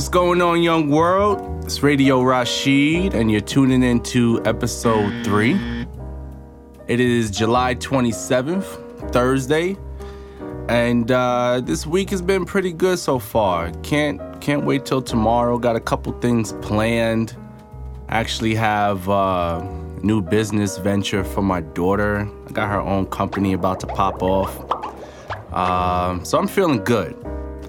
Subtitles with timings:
[0.00, 1.62] What's going on, young world?
[1.62, 5.60] It's Radio Rashid, and you're tuning in to episode three.
[6.88, 9.76] It is July 27th, Thursday,
[10.70, 13.72] and uh, this week has been pretty good so far.
[13.82, 15.58] Can't can't wait till tomorrow.
[15.58, 17.36] Got a couple things planned.
[18.08, 19.62] Actually, have uh,
[20.02, 22.26] new business venture for my daughter.
[22.48, 24.64] I got her own company about to pop off.
[25.52, 27.14] Um, so I'm feeling good.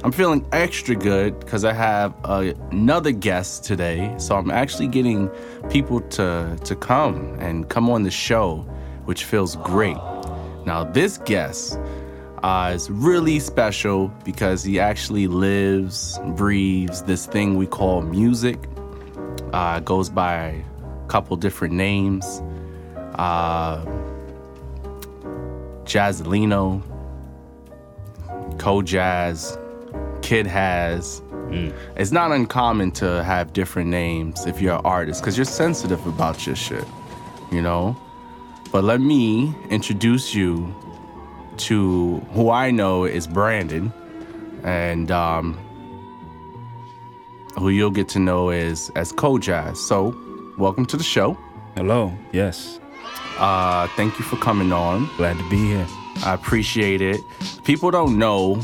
[0.04, 4.12] I'm feeling extra good because I have uh, another guest today.
[4.18, 5.30] So I'm actually getting
[5.70, 8.66] people to to come and come on the show,
[9.06, 9.98] which feels great.
[10.66, 11.80] Now this guest
[12.42, 18.58] uh, is really special because he actually lives, breathes this thing we call music.
[19.54, 20.64] Uh, goes by
[21.04, 22.42] a couple different names.
[23.16, 23.86] Uh,
[25.84, 26.82] Jazzlino,
[28.58, 29.58] Co-Jazz,
[30.22, 31.22] Kid Has.
[31.98, 36.46] It's not uncommon to have different names if you're an artist because you're sensitive about
[36.48, 36.86] your shit,
[37.52, 37.96] you know?
[38.72, 40.74] But let me introduce you
[41.58, 43.92] to who I know is Brandon
[44.64, 45.54] and um,
[47.58, 49.80] who you'll get to know is as Co-Jazz.
[49.80, 50.16] So,
[50.58, 51.38] welcome to the show.
[51.76, 52.14] Hello.
[52.32, 52.80] Yes.
[53.38, 55.10] Uh, thank you for coming on.
[55.18, 55.88] Glad to be here.
[56.24, 57.20] I appreciate it.
[57.66, 58.62] People don't know,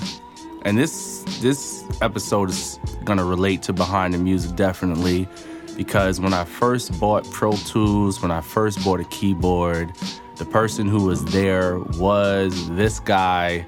[0.64, 5.28] and this this episode is gonna relate to behind the music definitely,
[5.76, 9.92] because when I first bought Pro Tools, when I first bought a keyboard,
[10.38, 13.66] the person who was there was this guy,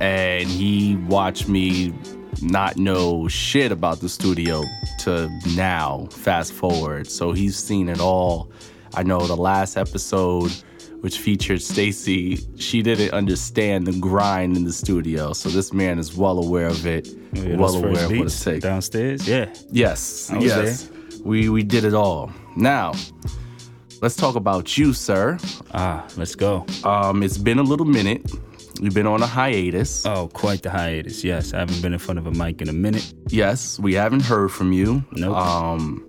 [0.00, 1.94] and he watched me
[2.42, 4.62] not know shit about the studio
[5.00, 7.06] to now fast forward.
[7.06, 8.50] So he's seen it all.
[8.94, 10.52] I know the last episode
[11.00, 15.32] which featured Stacy, she didn't understand the grind in the studio.
[15.32, 18.62] So this man is well aware of it, Yeah, well aware of what it takes.
[18.62, 19.26] downstairs.
[19.28, 19.52] Yeah.
[19.70, 20.88] Yes, yes.
[21.24, 22.30] We we did it all.
[22.56, 22.92] Now,
[24.02, 25.38] let's talk about you, sir.
[25.72, 26.64] Ah, let's go.
[26.84, 28.30] Um, it's been a little minute.
[28.80, 30.06] You've been on a hiatus.
[30.06, 31.22] Oh, quite the hiatus.
[31.22, 33.12] Yes, I haven't been in front of a mic in a minute.
[33.28, 35.04] Yes, we haven't heard from you.
[35.12, 35.36] Nope.
[35.36, 36.08] Um,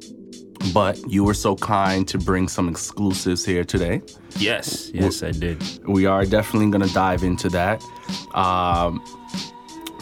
[0.73, 4.01] but you were so kind to bring some exclusives here today.
[4.37, 5.61] Yes, yes, I did.
[5.87, 7.83] we are definitely going to dive into that.
[8.33, 9.03] Um,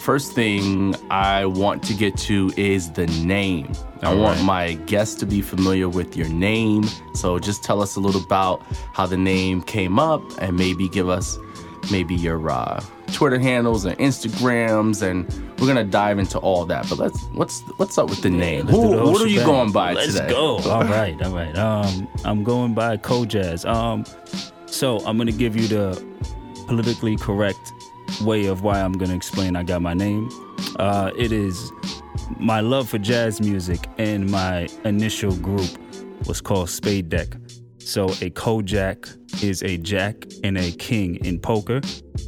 [0.00, 3.72] first thing I want to get to is the name.
[4.02, 4.44] I want right.
[4.44, 6.84] my guests to be familiar with your name.
[7.14, 8.62] So just tell us a little about
[8.94, 11.38] how the name came up and maybe give us
[11.90, 12.82] maybe your uh,
[13.12, 15.26] Twitter handles and Instagrams and
[15.60, 16.88] we're gonna dive into all that.
[16.88, 18.66] But let's what's what's up with the name?
[18.66, 20.30] Let's Who, what are you going by Let's today?
[20.30, 20.58] go.
[20.58, 21.56] All right, all right.
[21.56, 23.64] Um, I'm going by Co-Jazz.
[23.64, 24.04] Um,
[24.66, 26.02] so I'm gonna give you the
[26.66, 27.72] politically correct
[28.22, 30.30] way of why I'm gonna explain I got my name.
[30.76, 31.72] Uh, it is
[32.38, 35.68] my love for jazz music and my initial group
[36.26, 37.36] was called Spade Deck.
[37.78, 41.80] So a Kojak is a jack and a king in poker.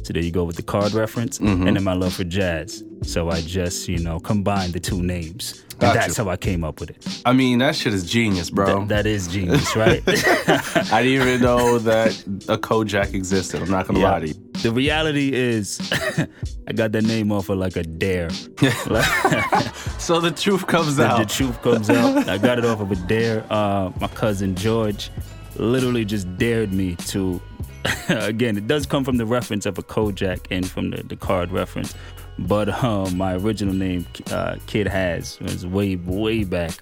[0.03, 1.39] So there you go with the card reference.
[1.39, 1.67] Mm-hmm.
[1.67, 2.83] And then my love for jazz.
[3.03, 5.63] So I just, you know, combined the two names.
[5.71, 5.99] And Gotcha.
[5.99, 7.21] that's how I came up with it.
[7.25, 8.77] I mean, that shit is genius, bro.
[8.77, 10.01] Th- that is genius, right?
[10.07, 12.11] I didn't even know that
[12.47, 13.61] a Kojak existed.
[13.61, 14.33] I'm not gonna lie to you.
[14.61, 15.79] The reality is,
[16.67, 18.29] I got that name off of like a dare.
[20.03, 22.27] So the truth comes the, the truth comes out.
[22.27, 23.45] I got it off of a dare.
[23.49, 25.09] Uh, my cousin George
[25.55, 27.41] literally just dared me to.
[28.09, 31.51] again, it does come from the reference of a Kojak and from the, the card
[31.51, 31.93] reference,
[32.39, 36.75] but um, my original name, uh, Kid Has, was way way back.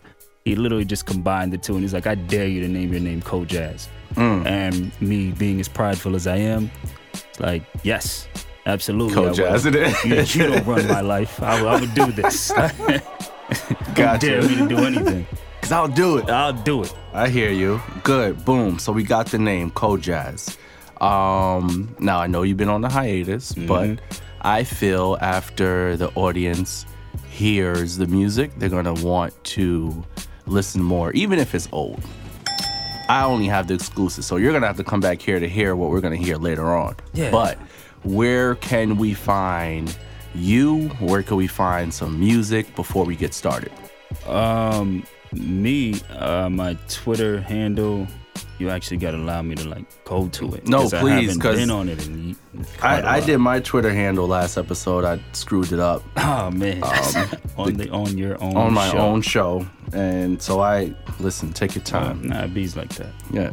[0.45, 3.01] He literally just combined the two, and he's like, "I dare you to name your
[3.01, 3.87] name Kojaz."
[4.45, 6.69] And me being as prideful as I am,
[7.13, 8.27] it's like, yes,
[8.65, 9.15] absolutely.
[9.15, 10.37] Kojaz it is.
[10.37, 11.41] You, you don't run my life.
[11.41, 12.51] I, I would do this.
[13.95, 15.27] Don't dare me to do anything.
[15.71, 16.29] Cause I'll do it.
[16.29, 16.93] I'll do it.
[17.13, 17.81] I hear you.
[18.03, 18.43] Good.
[18.43, 18.77] Boom.
[18.77, 20.57] So we got the name Kojaz.
[21.01, 24.01] Um, now I know you've been on the hiatus, but
[24.41, 26.85] I feel after the audience
[27.29, 30.03] hears the music, they're gonna want to
[30.45, 32.03] listen more, even if it's old.
[33.07, 35.77] I only have the exclusive, so you're gonna have to come back here to hear
[35.77, 36.97] what we're gonna hear later on.
[37.13, 37.31] Yeah.
[37.31, 37.57] But
[38.03, 39.95] where can we find
[40.35, 40.89] you?
[40.99, 43.71] Where can we find some music before we get started?
[44.27, 48.07] Um, me, uh, my Twitter handle.
[48.59, 50.67] You actually gotta allow me to like go to it.
[50.67, 50.91] No, please,
[51.31, 52.05] haven't 'cause been on it.
[52.05, 52.35] In
[52.83, 55.03] I, I did my Twitter handle last episode.
[55.03, 56.83] I screwed it up Oh man,
[57.57, 58.97] on the on your own on my show.
[58.99, 61.51] own show, and so I listen.
[61.53, 62.27] Take your Uh, time.
[62.27, 63.09] nah, bees like that.
[63.33, 63.51] Yeah.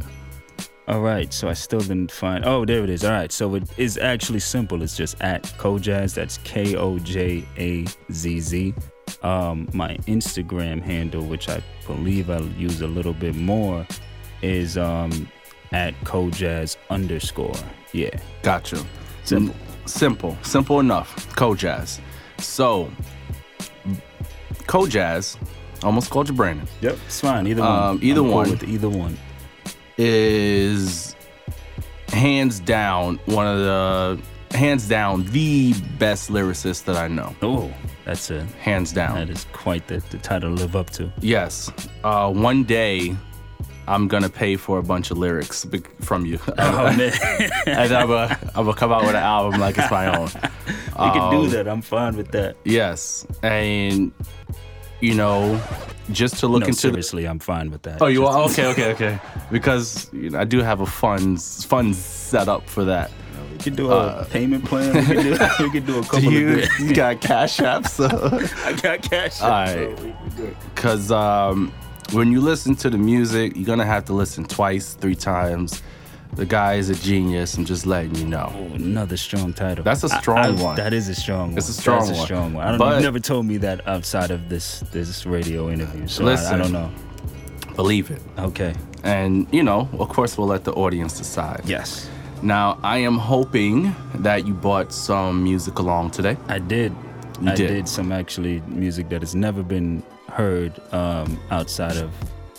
[0.88, 2.44] All right, so I still didn't find.
[2.46, 3.02] Oh, there it is.
[3.04, 4.82] All right, so it is actually simple.
[4.82, 6.14] It's just at Kojazz.
[6.14, 8.74] That's K O J A Z Z.
[9.22, 13.86] Um, my Instagram handle, which I believe I use a little bit more,
[14.42, 15.28] is um,
[15.72, 17.54] at Kojazz underscore.
[17.92, 18.10] Yeah.
[18.42, 18.84] Gotcha.
[19.24, 19.54] Simple.
[19.86, 20.38] Simple.
[20.42, 21.28] Simple enough.
[21.34, 22.00] Kojazz.
[22.38, 22.90] So,
[24.66, 25.36] Kojazz,
[25.82, 26.98] almost called you Brandon, Yep.
[27.06, 27.46] It's fine.
[27.46, 27.70] Either one.
[27.82, 28.50] Um, either I'm cool one.
[28.50, 29.18] With either one.
[29.96, 31.14] is
[32.08, 37.34] hands down one of the hands down the best lyricist that I know.
[37.42, 37.72] Oh,
[38.08, 39.14] that's a Hands down.
[39.16, 41.12] that is quite the, the title to live up to.
[41.20, 41.70] Yes.
[42.02, 43.14] Uh, one day,
[43.86, 47.12] I'm gonna pay for a bunch of lyrics be- from you, Oh man,
[47.66, 50.28] and I'm gonna, come out with an album like it's my own.
[50.32, 51.68] you can do Um, that.
[51.68, 52.56] I'm fine with that.
[52.64, 54.10] Yes, and
[55.00, 55.60] you know,
[56.10, 56.90] just to look no, into the.
[56.92, 58.00] seriously, I'm fine with that.
[58.02, 59.18] Oh, you Just- are okay, okay, okay.
[59.50, 63.10] Because you know, I do have a funds funds set up for that.
[63.52, 64.94] We could do a payment plan.
[64.94, 66.68] We could do, we could do a couple Do you, of good.
[66.80, 67.98] you got cash apps?
[68.64, 69.40] I got cash.
[69.40, 69.42] App.
[69.42, 70.16] All right.
[70.74, 71.72] Because um,
[72.12, 75.82] when you listen to the music, you're gonna have to listen twice, three times.
[76.34, 77.56] The guy is a genius.
[77.56, 78.52] I'm just letting you know.
[78.54, 79.82] Oh, another strong title.
[79.82, 80.76] That's a strong I- one.
[80.76, 81.58] That is a strong one.
[81.58, 82.66] It's a strong That's a strong one.
[82.66, 82.78] I don't.
[82.78, 86.56] But- you've never told me that outside of this this radio interview, so I, I
[86.58, 86.90] don't know.
[87.76, 88.20] Believe it.
[88.38, 88.74] Okay.
[89.04, 91.62] And you know, of course, we'll let the audience decide.
[91.64, 92.08] Yes,
[92.42, 96.36] Now, I am hoping that you bought some music along today.
[96.48, 96.92] I did.
[97.40, 97.68] You I did.
[97.68, 97.88] did.
[97.88, 102.12] some actually music that has never been heard um, outside of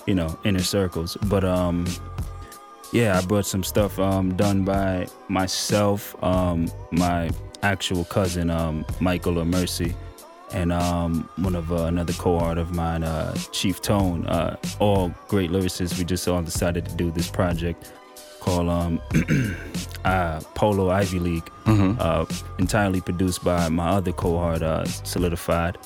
[0.05, 1.85] you know inner circles, but um.
[2.91, 7.29] Yeah, I brought some stuff um, done by myself, um, my
[7.61, 9.93] actual cousin um, Michael or Mercy,
[10.53, 14.25] and um, one of uh, another co-art of mine, uh, Chief Tone.
[14.25, 15.99] Uh, all great lyricists.
[15.99, 17.91] We just all decided to do this project
[18.49, 19.01] called um,
[20.05, 22.25] uh, Polo Ivy League, uh,
[22.57, 25.77] entirely produced by my other co-art, uh, Solidified.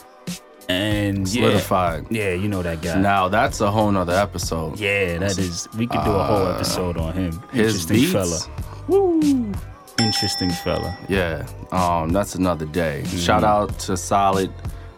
[0.69, 2.05] And yeah, Solidified.
[2.09, 2.95] yeah, you know that guy.
[2.99, 4.79] Now that's a whole nother episode.
[4.79, 5.67] Yeah, that is.
[5.77, 7.37] We could do a whole episode on him.
[7.37, 8.45] Uh, His Interesting beats.
[8.47, 8.85] fella.
[8.87, 9.51] Woo.
[9.99, 10.97] Interesting fella.
[11.09, 11.45] Yeah.
[11.71, 13.01] Um, that's another day.
[13.05, 13.17] Mm-hmm.
[13.17, 14.51] Shout out to Solid,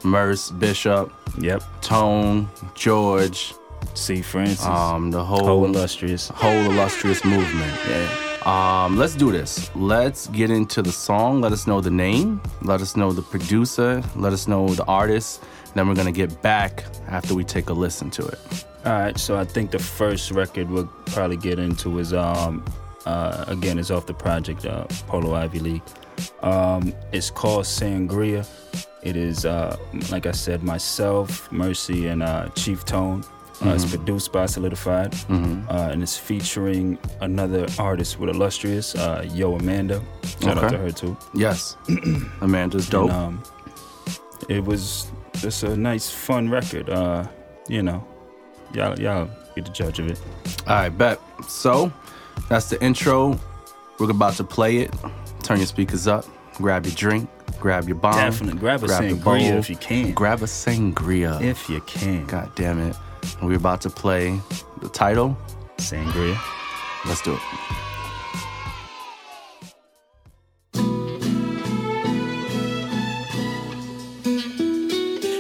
[0.03, 1.63] Merce, Bishop, Yep.
[1.81, 3.53] Tone, George,
[3.93, 4.21] C.
[4.21, 4.65] Francis.
[4.65, 6.29] um, the whole whole illustrious.
[6.29, 7.73] whole illustrious movement.
[7.89, 8.21] Yeah.
[8.45, 9.71] Um, let's do this.
[9.75, 11.41] Let's get into the song.
[11.41, 12.41] Let us know the name.
[12.61, 14.03] Let us know the producer.
[14.15, 15.43] Let us know the artist.
[15.73, 18.39] Then we're gonna get back after we take a listen to it.
[18.85, 19.17] All right.
[19.17, 22.63] So I think the first record we'll probably get into is um
[23.05, 25.83] uh again is off the project uh, Polo Ivy League.
[26.41, 28.45] Um, it's called Sangria.
[29.01, 29.75] It is uh
[30.11, 33.23] like I said myself, Mercy, and uh, Chief Tone.
[33.63, 39.55] Uh, It's produced by Solidified, uh, and it's featuring another artist with illustrious, uh, Yo
[39.55, 40.01] Amanda.
[40.41, 41.17] Shout out to her too.
[41.33, 41.77] Yes,
[42.41, 43.11] Amanda's dope.
[43.11, 43.43] And, um,
[44.49, 46.89] it was just a nice, fun record.
[46.89, 47.25] Uh,
[47.69, 48.05] you know,
[48.73, 50.19] y'all, y'all be the judge of it.
[50.67, 51.19] All right, bet.
[51.47, 51.91] So
[52.49, 53.39] that's the intro.
[53.99, 54.93] We're about to play it.
[55.43, 56.25] Turn your speakers up.
[56.55, 57.29] Grab your drink.
[57.59, 58.15] Grab your bomb.
[58.15, 60.11] Definitely grab a your sangria bowl, if you can.
[60.13, 61.41] Grab a sangria.
[61.41, 62.95] if you can, God damn it.
[63.42, 64.39] We're about to play
[64.82, 65.38] the title.
[65.77, 66.38] sangria.
[67.05, 67.41] Let's do it.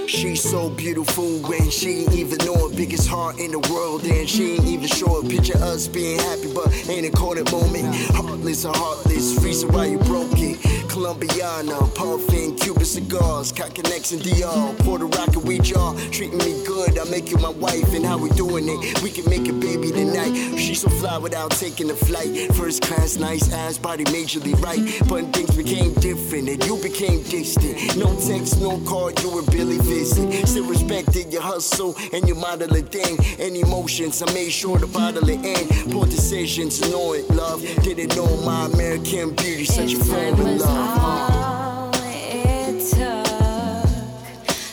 [0.07, 2.75] She's so beautiful when she ain't even know it.
[2.75, 5.29] Biggest heart in the world, and she ain't even show it.
[5.29, 7.95] Picture us being happy, but ain't a coded moment.
[8.13, 10.84] Heartless or heartless, freezing while you broke it.
[10.95, 15.93] Colombiana, puffing Cuban cigars, got connects in DR, Puerto Rican, we jar.
[16.09, 19.03] Treating me good, I make you my wife, and how we doing it?
[19.03, 20.33] We can make a baby tonight.
[20.57, 22.49] She's so fly without taking a flight.
[22.53, 24.79] First class, nice ass, body majorly right.
[25.09, 27.97] But things became different, and you became distant.
[27.97, 30.47] No text, no call, you were Billy visit.
[30.47, 33.17] Still respected your hustle and your modeling thing.
[33.37, 35.91] And emotions, I made sure to bottle it in.
[35.91, 37.59] Poor decisions, knowing love.
[37.83, 40.84] Didn't know my American beauty, such a of was love.
[40.85, 43.87] All it took,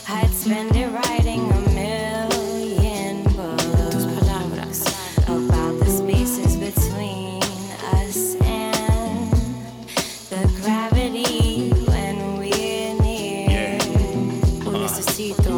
[0.09, 4.04] I'd spend it writing a million books
[5.26, 7.42] about the spaces between
[8.00, 9.33] us and
[10.31, 13.78] the gravity when we're near.
[14.66, 15.52] Un necesito.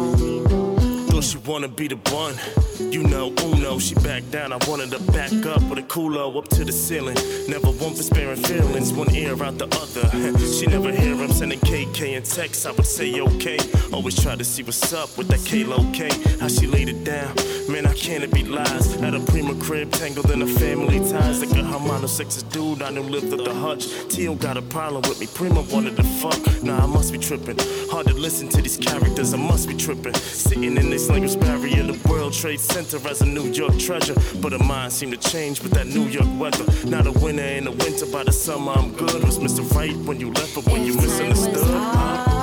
[1.45, 2.33] Wanna be the one?
[2.79, 4.51] You know, Uno, she backed down.
[4.51, 7.15] I wanted to back up with a culo up to the ceiling.
[7.47, 10.37] Never one for sparing feelings, one ear out the other.
[10.53, 12.65] she never hear him sending KK and text.
[12.65, 13.57] I would say okay.
[13.93, 16.09] Always try to see what's up with that K-Lo K.
[16.39, 17.33] How she laid it down.
[17.69, 19.01] Man, I can't be lies.
[19.01, 21.41] At a prima crib, tangled in a family ties.
[21.41, 23.87] Like a Hermano sexist dude, I knew lived at the hutch.
[24.09, 25.27] Tio got a problem with me.
[25.27, 26.63] Prima wanted to fuck.
[26.63, 27.57] Nah, I must be tripping.
[27.89, 30.13] Hard to listen to these characters, I must be tripping.
[30.13, 34.15] Sitting in this language barrier, the World Trade Center as a New York treasure.
[34.41, 36.65] But her mind seemed to change with that New York weather.
[36.87, 39.23] Not a winter in the winter, by the summer I'm good.
[39.23, 39.63] Was Mr.
[39.75, 42.34] Right when you left, but when you misunderstood?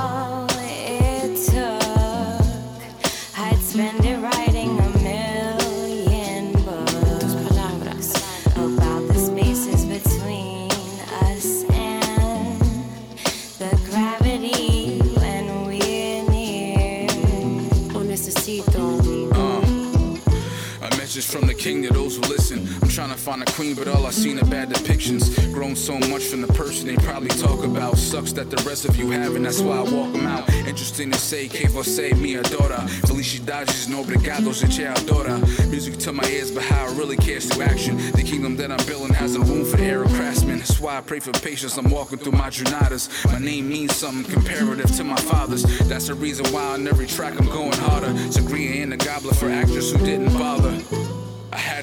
[21.15, 22.67] Message from the king to those who listen.
[22.81, 25.53] I'm trying to find a queen, but all I seen are bad depictions.
[25.53, 27.99] Grown so much from the person they probably talk about.
[27.99, 30.51] Sucks that the rest of you haven't, that's why I walk them out.
[30.65, 32.79] Interesting to say, que você, mi adora.
[33.05, 35.37] Felicidades no obrigado, gente adora.
[35.69, 37.97] Music to my ears, but how I really cares to action.
[38.13, 40.59] The kingdom that I'm building has a room for the era craftsmen.
[40.59, 41.77] That's why I pray for patience.
[41.77, 43.31] I'm walking through my jornadas.
[43.31, 45.61] My name means something comparative to my father's.
[45.87, 48.13] That's the reason why on every track I'm going harder.
[48.33, 51.12] Sagria and the gobbler for actors who didn't bother.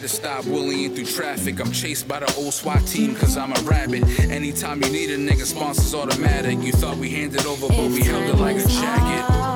[0.01, 1.61] Had to stop willying through traffic.
[1.61, 4.03] I'm chased by the old SWAT team cause I'm a rabbit.
[4.31, 6.59] Anytime you need a nigga, sponsors automatic.
[6.61, 9.50] You thought we handed over, but we held it like a jacket.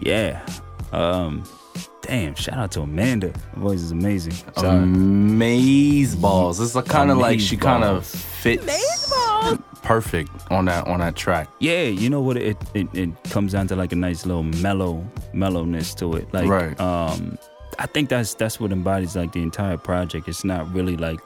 [0.00, 0.44] Yeah.
[0.92, 1.44] Um,
[2.02, 3.28] damn, shout out to Amanda.
[3.54, 4.32] Her voice is amazing.
[4.56, 4.68] Sorry.
[4.68, 6.60] Um, Maze balls.
[6.60, 8.16] It's a kind of like she kind of Amazeballs.
[8.16, 11.48] fits perfect on that on that track.
[11.58, 12.36] Yeah, you know what?
[12.36, 16.32] It, it it comes down to like a nice little mellow mellowness to it.
[16.34, 16.78] Like, Right.
[16.80, 17.38] um,
[17.78, 20.28] I think that's that's what embodies like the entire project.
[20.28, 21.20] It's not really like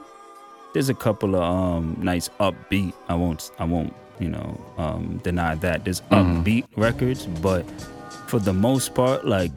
[0.73, 2.93] there's a couple of um nice upbeat.
[3.09, 7.65] I won't I won't you know um deny that there's upbeat records, but
[8.27, 9.51] for the most part, like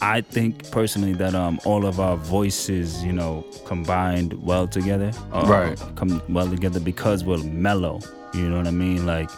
[0.00, 5.12] I think personally that um all of our voices you know combined well together.
[5.32, 5.80] uh, Right.
[5.96, 8.00] Come well together because we're mellow.
[8.34, 9.06] You know what I mean?
[9.06, 9.30] Like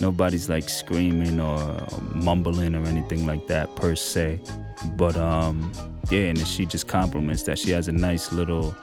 [0.00, 4.40] nobody's like screaming or mumbling or anything like that per se
[4.96, 5.70] but um
[6.10, 8.74] yeah and she just compliments that she has a nice little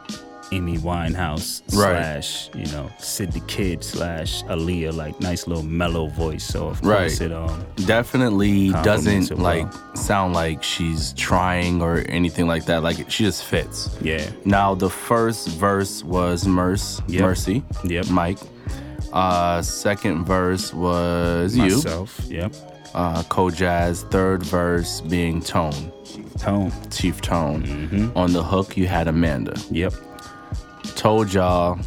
[0.54, 1.96] Amy Winehouse Right.
[2.24, 6.82] slash you know Syd tha Kyd slash Aaliyah like nice little mellow voice so of
[6.84, 7.08] Right.
[7.08, 9.40] course it um Definitely doesn't well.
[9.40, 12.84] like sound like she's trying or anything like that.
[12.84, 13.90] Like she just fits.
[14.02, 17.22] yeah Now the first verse was Merce, Yep.
[17.22, 18.10] Mercy, Yep.
[18.10, 18.40] Mike.
[19.14, 22.54] Uh, second verse was you, myself yep
[22.94, 24.10] uh, Kojaz.
[24.10, 25.92] Third verse being Tone,
[26.40, 27.64] tone Chief Tone.
[27.64, 28.18] Mm-hmm.
[28.18, 29.56] On the hook, you had Amanda.
[29.70, 29.94] yep
[31.02, 31.80] Told y'all,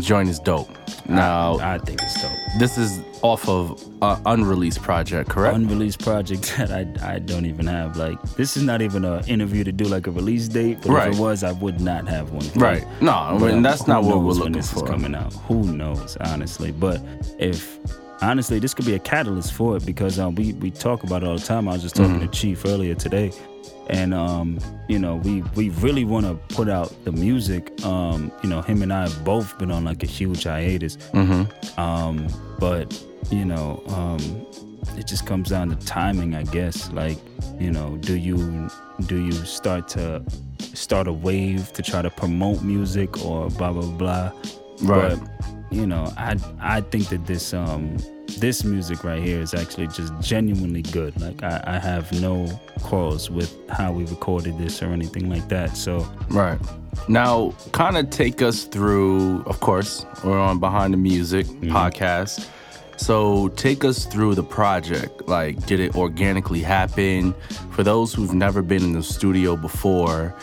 [0.00, 0.70] joint is dope.
[1.06, 5.54] Now I think it's dope this is off of uh, unreleased project, correct?
[5.54, 6.70] unreleased project that
[7.02, 7.96] I, I don't even have.
[7.98, 10.78] Like this is not even an interview to do like a release date.
[10.80, 11.08] But Right.
[11.10, 12.46] if it was, I would not have one.
[12.54, 12.86] Right.
[13.02, 14.84] No, I mean, that's not what we're looking for.
[14.84, 15.32] Is coming out.
[15.46, 16.72] Who knows, honestly?
[16.72, 17.02] But
[17.38, 17.78] if
[18.22, 21.28] honestly, this could be a catalyst for it because um, we we talk about it
[21.28, 21.68] all the time.
[21.68, 22.30] I was just talking Mm-hmm.
[22.30, 23.30] to Chief earlier today.
[23.90, 27.72] And um, you know, we we really want to put out the music.
[27.84, 30.96] Um, you know, him and I have both been on like a huge hiatus.
[31.12, 31.80] Mm-hmm.
[31.80, 32.28] Um,
[32.58, 34.46] but you know, um,
[34.96, 36.90] it just comes down to timing, I guess.
[36.92, 37.18] Like,
[37.58, 38.68] you know, do you
[39.06, 40.22] do you start to
[40.74, 44.32] start a wave to try to promote music or blah blah blah?
[44.82, 45.18] Right.
[45.18, 47.96] But you know, I I think that this um
[48.38, 51.18] this music right here is actually just genuinely good.
[51.20, 52.48] Like I, I have no
[52.82, 55.76] quarrels with how we recorded this or anything like that.
[55.76, 56.58] So Right.
[57.08, 61.74] Now, kind of take us through, of course, we're on Behind the Music Mm-hmm.
[61.74, 62.48] podcast.
[62.96, 65.28] So take us through the project.
[65.28, 67.32] Like, did it organically happen?
[67.70, 70.34] For those who've never been in the studio before,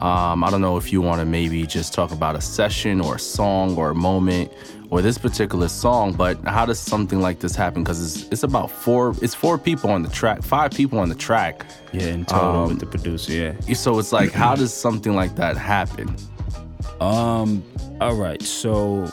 [0.00, 3.16] um, I don't know if you want to maybe just talk about a session or
[3.16, 4.52] a song or a moment
[4.90, 7.84] or this particular song, but how does something like this happen?
[7.84, 11.14] Because it's, it's about four, it's four people on the track, five people on the
[11.14, 11.64] track.
[11.92, 13.32] Yeah, in total Um, with the producer.
[13.32, 13.74] Yeah.
[13.74, 16.16] So it's like, how does something like that happen?
[17.00, 17.62] Um.
[18.00, 18.42] All right.
[18.42, 19.10] So,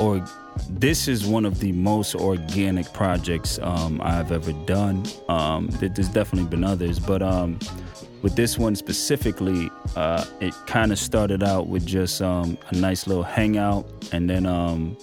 [0.00, 0.24] or
[0.70, 5.04] this is one of the most organic projects um, I've ever done.
[5.28, 7.58] Um, there's definitely been others, but um,
[8.24, 13.06] with this one specifically, uh, it kind of started out with just um, a nice
[13.06, 14.96] little hangout, and then um,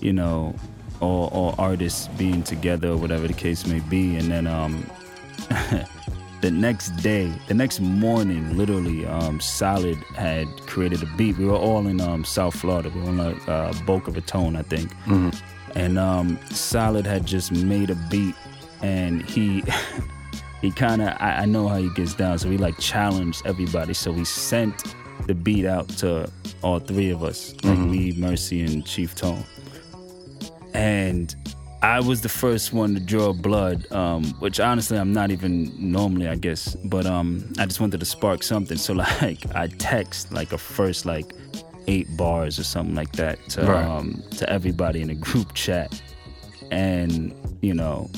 [0.00, 0.54] you know,
[1.00, 4.88] all, all artists being together or whatever the case may be, and then um,
[6.42, 11.36] the next day, the next morning, literally, um, Solid had created a beat.
[11.36, 12.88] We were all in um, South Florida.
[12.88, 14.92] We were on like uh, Boca Raton, I think.
[15.74, 18.36] And um, Solid had just made a beat,
[18.80, 19.64] and he
[20.64, 23.94] he kind of I, I know how he gets down, so he like challenged everybody.
[23.94, 24.94] So he sent
[25.26, 26.30] the beat out to
[26.62, 29.44] all three of us, like me, Mercy, and Chief Tone
[30.74, 31.34] and
[31.82, 36.28] I was the first one to draw blood, um, which honestly I'm not even normally,
[36.28, 36.74] I guess.
[36.84, 38.92] But um, I just wanted to spark something, so
[39.22, 41.32] like I text like a first like
[41.86, 43.84] eight bars or something like that to Right.
[43.84, 46.00] um, to everybody in a group chat,
[46.70, 48.10] and you know.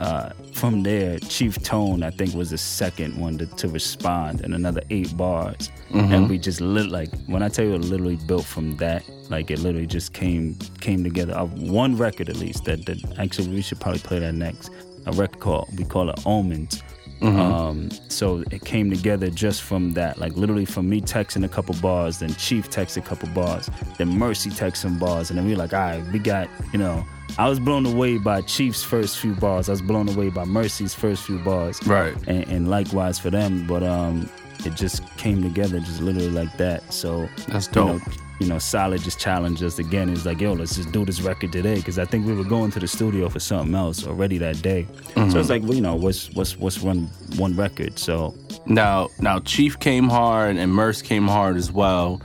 [0.00, 4.54] Uh, from there, Chief Tone, I think, was the second one to, to respond, and
[4.54, 5.70] another eight bars.
[5.92, 9.02] And we just lit like when I tell you, it literally built from that.
[9.28, 11.34] Like it literally just came came together.
[11.34, 14.70] Uh, one record at least that that actually we should probably play that next.
[15.06, 16.82] A record called we call it Omens.
[17.22, 21.74] Um, so it came together just from that, like literally from me texting a couple
[21.82, 25.52] bars, then Chief texted a couple bars, then Mercy texted some bars, and then we
[25.52, 27.04] were like, all right, we got, you know,
[27.36, 29.68] I was blown away by Chief's first few bars.
[29.68, 32.14] I was blown away by Mercy's first few bars, Right.
[32.26, 33.66] and, and likewise for them.
[33.66, 34.28] But um,
[34.66, 36.92] it just came together, just literally like that.
[36.92, 37.86] So That's you dope.
[38.06, 40.08] know, you know, Solid just challenged us again.
[40.08, 41.74] He's like, yo, let's just do this record today.
[41.76, 44.86] Because I think we were going to the studio for something else already that day.
[45.14, 47.98] So it's like, well, you know, what's what's what's run one record?
[47.98, 48.34] So
[48.66, 52.20] Now, now, Chief came hard and Merce came hard as well.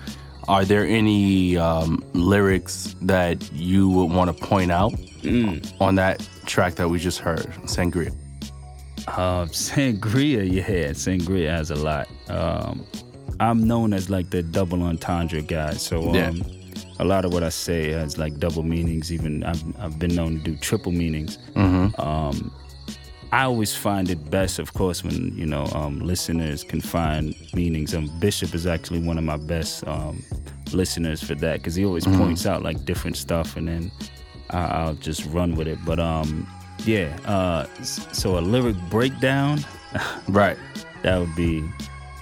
[0.47, 4.93] Are there any um, lyrics that you would want to point out
[5.79, 8.13] on that track that we just heard, Sangria?
[9.07, 12.07] Uh, Sangria, yeah, Sangria has a lot.
[12.29, 12.85] Um,
[13.39, 15.73] I'm known as like the double entendre guy.
[15.73, 16.31] So um, Yeah.
[16.99, 19.11] a lot of what I say has like double meanings.
[19.11, 21.37] Even I've, I've been known to do triple meanings.
[21.55, 22.51] Um,
[23.31, 27.95] I always find it best, of course, when you know um, listeners can find meanings.
[27.95, 30.23] Um, Bishop is actually one of my best um,
[30.71, 33.91] listeners for that because he always points out like different stuff, and then
[34.51, 35.79] I- I'll just run with it.
[35.83, 36.47] But um,
[36.79, 39.59] yeah, uh, so a lyric breakdown
[40.27, 40.57] Right.
[41.03, 41.63] that would be.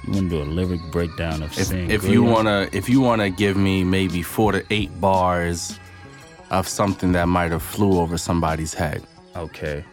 [0.07, 3.29] You want to do a lyric breakdown of If, if you wanna, if you wanna
[3.29, 5.79] give me maybe four to eight bars
[6.49, 9.03] of something that might have flew over somebody's head.
[9.35, 9.85] Okay.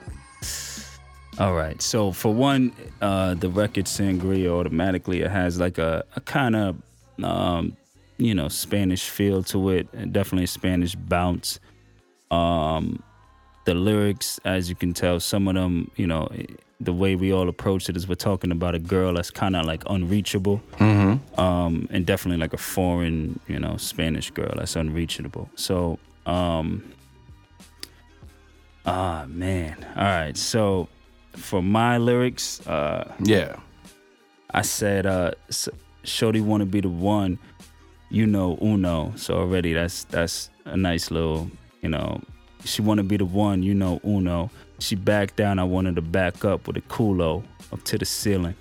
[1.39, 1.81] All right.
[1.81, 6.77] So for one, uh, the record Sangria automatically it has like a, a kind of
[7.23, 7.77] um,
[8.17, 11.61] you know Spanish feel to it, and definitely a Spanish bounce.
[12.31, 13.03] Um,
[13.69, 16.27] the lyrics, as you can tell, some of them, you know,
[16.81, 19.67] the way we all approach it is we're talking about a girl that's kind of
[19.67, 25.51] like unreachable, um, and definitely like a foreign, you know, Spanish girl that's unreachable.
[25.55, 26.83] So, um,
[28.87, 30.37] ah man, all right.
[30.37, 30.89] So
[31.37, 33.57] for my lyrics, uh, Yeah.
[34.51, 35.33] I said, uh,
[36.05, 37.39] "Shorty wanna be the one."
[38.11, 39.13] You know, uno.
[39.17, 41.51] So already that's that's a nice little,
[41.83, 42.23] you know.
[42.65, 43.63] She wanna be the one.
[43.63, 44.51] You know, uno.
[44.79, 45.59] She backed down.
[45.59, 47.43] I wanted to back up with a culo
[47.73, 48.55] up to the ceiling.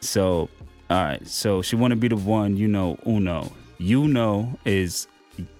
[0.00, 0.48] So,
[0.88, 1.26] all right.
[1.26, 2.56] So she wanna be the one.
[2.56, 3.52] You know, uno.
[3.78, 5.06] You know is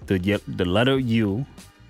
[0.05, 0.17] the
[0.47, 1.45] the letter U,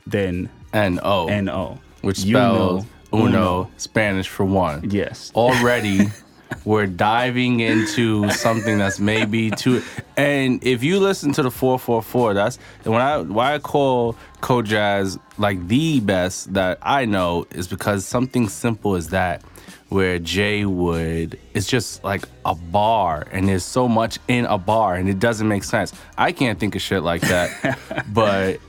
[0.08, 1.27] then N O.
[1.27, 4.89] N O, which You spells know, uno, Spanish for one.
[4.89, 5.32] Yes.
[5.36, 6.08] Already,
[6.66, 9.82] we're diving into something that's maybe too.
[10.18, 14.16] And if you listen to the four four four, that's when I why I call
[14.42, 19.44] Kojaz like the best that I know is because something simple as that.
[19.90, 24.96] Where Jay would, it's just like a bar, and there's so much in a bar,
[24.96, 25.92] and it doesn't make sense.
[26.18, 27.78] I can't think of shit like that,
[28.14, 28.62] but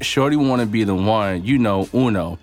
[0.00, 2.38] Shorty want to be the one, you know, Uno.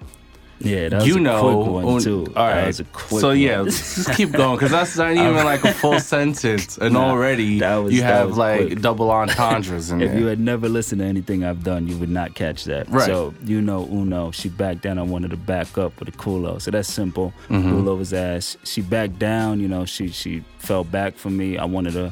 [0.59, 2.25] Yeah, that was you a know, quick one too.
[2.35, 2.67] All That right.
[2.67, 5.99] was a quick so yeah, just keep going because that's not even like a full
[6.15, 8.81] sentence, and Nah, already that was- you that have like quick.
[8.81, 10.19] double entendres in If there.
[10.19, 12.89] you had never listened to anything I've done, you would not catch that.
[12.89, 13.05] Right.
[13.05, 14.97] So you know Uno, she backed down.
[14.97, 16.59] I wanted to back up with a culo.
[16.61, 17.33] So that's simple.
[17.49, 17.73] Mm-hmm.
[17.73, 18.57] Culo was ass.
[18.63, 19.59] She backed down.
[19.59, 21.57] You know, she she fell back for me.
[21.57, 22.11] I wanted to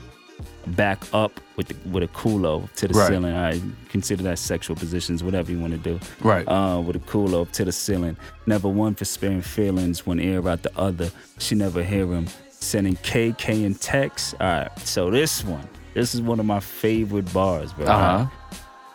[0.68, 3.08] back up with the, with a culo to the Right.
[3.10, 3.34] ceiling.
[3.36, 6.00] I consider that sexual positions, whatever you want to do.
[6.22, 6.46] Right.
[6.48, 8.18] Uh, with a culo to the ceiling.
[8.46, 10.06] Never one for sparing feelings.
[10.06, 11.12] One ear out the other.
[11.38, 12.28] She never hear him.
[12.50, 14.36] Sending KK and text.
[14.40, 14.80] All right.
[14.80, 15.68] So this one.
[15.94, 17.86] This is one of my favorite bars, bro.
[17.86, 18.26] Uh-huh.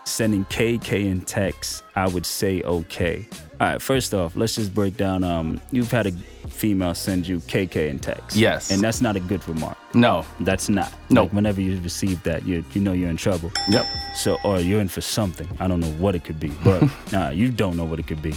[0.05, 3.29] Sending KK in text, I would say okay.
[3.61, 5.23] All right, first off, let's just break down.
[5.23, 6.11] Um, you've had a
[6.49, 8.35] female send you KK in text.
[8.37, 8.71] Yes.
[8.71, 9.77] And that's not a good remark.
[9.95, 10.25] no.
[10.41, 10.93] That's not.
[11.11, 11.23] No.
[11.25, 13.53] Like, whenever you receive that, you you know you're in trouble.
[13.69, 13.85] Yep.
[14.17, 15.47] So, or you're in for something.
[15.61, 16.83] I don't know what it could be, but
[17.13, 18.33] nah, you don't know what it could be.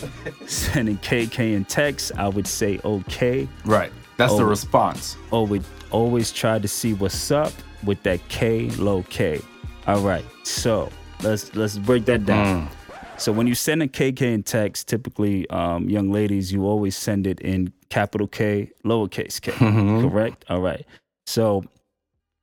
[0.46, 3.48] Sending KK in text, I would say okay.
[3.66, 3.92] Right.
[4.18, 4.48] That's the Oh.
[4.48, 5.18] response.
[5.32, 7.52] Always, always try to see what's up
[7.84, 9.42] with that K low K.
[9.88, 10.90] All right, so
[11.24, 12.70] let's let's break that down.
[13.18, 17.28] So when you send a KK in text, typically, um, young ladies, you always send
[17.28, 19.52] it in capital K, lowercase k.
[20.10, 20.46] Correct.
[20.50, 20.86] All right.
[21.26, 21.64] So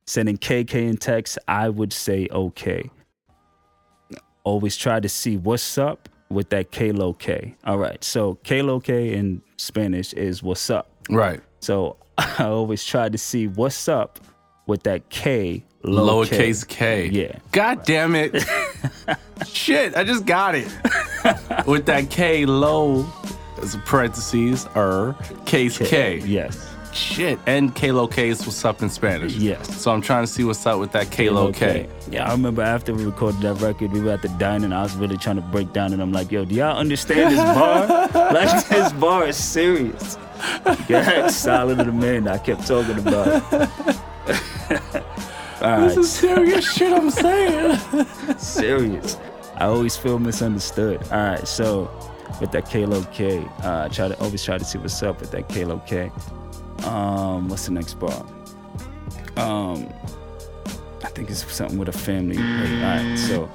[0.06, 2.88] sending KK in text, I would say okay.
[4.44, 7.56] Always try to see what's up with that K low K.
[7.64, 8.02] All right.
[8.02, 10.90] So K low K in Spanish is what's up.
[11.10, 11.40] Right.
[11.60, 14.20] So I always try to see what's up
[14.66, 17.06] with that K Lowercase K.
[17.06, 17.38] Yeah.
[17.52, 18.44] God damn it.
[19.46, 20.68] Shit, I just got it.
[21.66, 23.06] With that K low,
[23.62, 25.16] as parentheses, er,
[25.46, 26.18] case K.
[26.18, 26.70] Yes.
[26.92, 27.38] Shit.
[27.46, 29.34] And K low K is what's up in Spanish.
[29.34, 29.80] Yes.
[29.80, 31.88] So I'm trying to see what's up with that K low K.
[32.10, 34.82] Yeah, I remember after we recorded that record, we were at the diner and I
[34.82, 37.86] was really trying to break down and I'm like, yo, do y'all understand this bar?
[38.34, 40.18] like this bar is serious.
[40.88, 43.42] Yeah, solid of the man I kept talking about.
[45.60, 47.78] All right, This is serious shit I'm saying.
[48.38, 49.16] serious.
[49.56, 51.02] I always feel misunderstood.
[51.12, 51.90] All right, so
[52.40, 55.48] with that Kalo K, uh, try to always try to see what's up with that
[55.48, 56.10] Kalo K.
[56.84, 58.24] Um, what's the next bar?
[59.36, 59.92] Um,
[61.02, 62.36] I think it's something with a family.
[62.38, 63.50] Wait, all right, so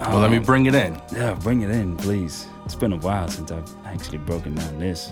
[0.00, 0.98] well, let me bring it in.
[1.12, 2.46] yeah, bring it in, please.
[2.64, 5.10] It's been a while since I've actually broken down this.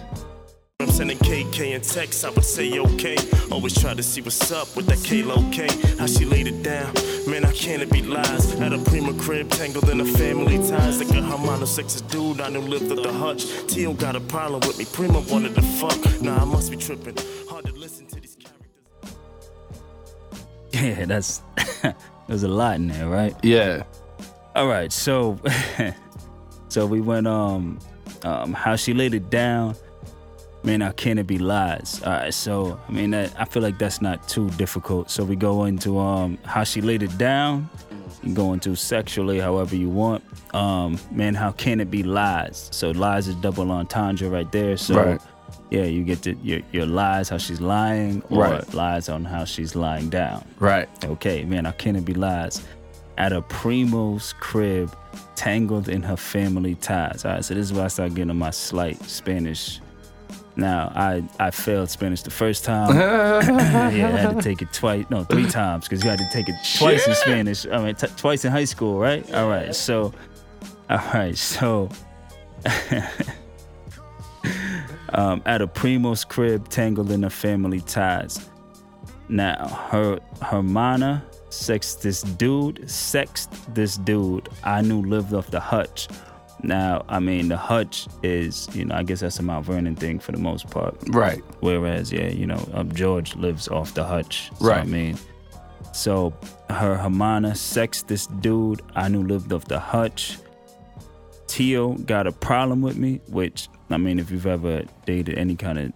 [0.87, 3.17] I'm sending KK in text, I would say okay.
[3.51, 5.67] Always try to see what's up with that K low K.
[5.99, 6.95] How she laid it down.
[7.29, 8.55] Man, I can't be lies.
[8.61, 11.01] At a prima crib, tangled in the family ties.
[11.01, 13.47] Like a Hermano sexist dude, I knew lived up the hutch.
[13.67, 14.85] Tio got a problem with me.
[14.85, 16.23] Prima wanted to fuck.
[16.23, 17.17] Nah, I must be tripping.
[17.51, 19.17] Hard to listen to these characters.
[20.73, 21.43] Yeah, that's
[22.29, 23.35] there's a lot in there, right?
[23.43, 23.83] Yeah.
[24.55, 25.37] All right, so
[26.69, 27.81] so we went um
[28.23, 29.75] um how she laid it down.
[30.67, 32.03] Man, how can it be lies?
[32.05, 35.11] All right, so I mean that I feel like that's not too difficult.
[35.11, 37.71] So we go into um how she laid it down.
[38.25, 40.25] You go into sexually however you want.
[40.55, 42.69] Um, man, how can it be lies?
[42.73, 44.77] So lies is double entendre right there.
[44.77, 45.21] So Right.
[45.71, 48.75] yeah, you get to your your lies how she's lying, or Right.
[48.75, 50.45] lies on how she's lying down.
[50.59, 50.89] Right.
[51.05, 52.61] Okay, man, I can't be lies.
[53.19, 54.91] At a primo's crib,
[55.37, 57.25] tangled in her family ties.
[57.25, 59.81] All right, so this is where I start getting on my slight Spanish.
[60.57, 62.97] Now, I, I failed Spanish the first time.
[62.97, 66.49] yeah, I had to take it twice, no, three times, because you had to take
[66.49, 67.67] it twice in Spanish.
[67.67, 69.31] I mean, t- twice in high school, right?
[69.35, 70.15] All right, so,
[70.89, 71.91] all right, so,
[75.11, 78.49] um, at a primo's crib, tangled in her family ties.
[79.29, 86.09] Now, her Hermana sexed this dude, sexed this dude I knew lived off the hutch.
[86.67, 90.19] Now, I mean, the hutch is, you know, I guess that's a Mount Vernon thing
[90.19, 90.97] for the most part.
[91.09, 91.43] Right.
[91.61, 94.51] Whereas, yeah, you know, um, George lives off the hutch.
[94.59, 95.17] So, I mean,
[95.93, 96.35] so
[96.69, 100.39] her Hermana sexed this dude I knew lived off the hutch.
[101.47, 105.79] Tio got a problem with me, which, I mean, if you've ever dated any kind
[105.79, 105.93] of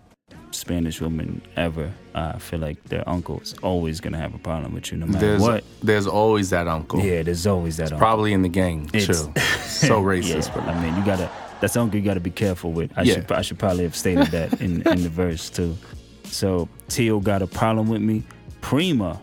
[0.60, 4.92] Spanish woman ever, uh, I feel like their uncle's always gonna have a problem with
[4.92, 5.64] you no matter There's what.
[5.82, 7.00] there's always that uncle.
[7.00, 7.98] Yeah, there's always that uncle.
[7.98, 9.32] Probably in the gang It's- too.
[9.88, 11.30] so racist, Yeah, but I mean, you gotta.
[11.60, 12.90] That's uncle you gotta be careful with.
[12.96, 13.14] I Yeah.
[13.14, 13.32] should.
[13.32, 15.76] I should probably have stated that in in the verse too.
[16.24, 18.22] So Tio got a problem with me.
[18.60, 19.18] Prima,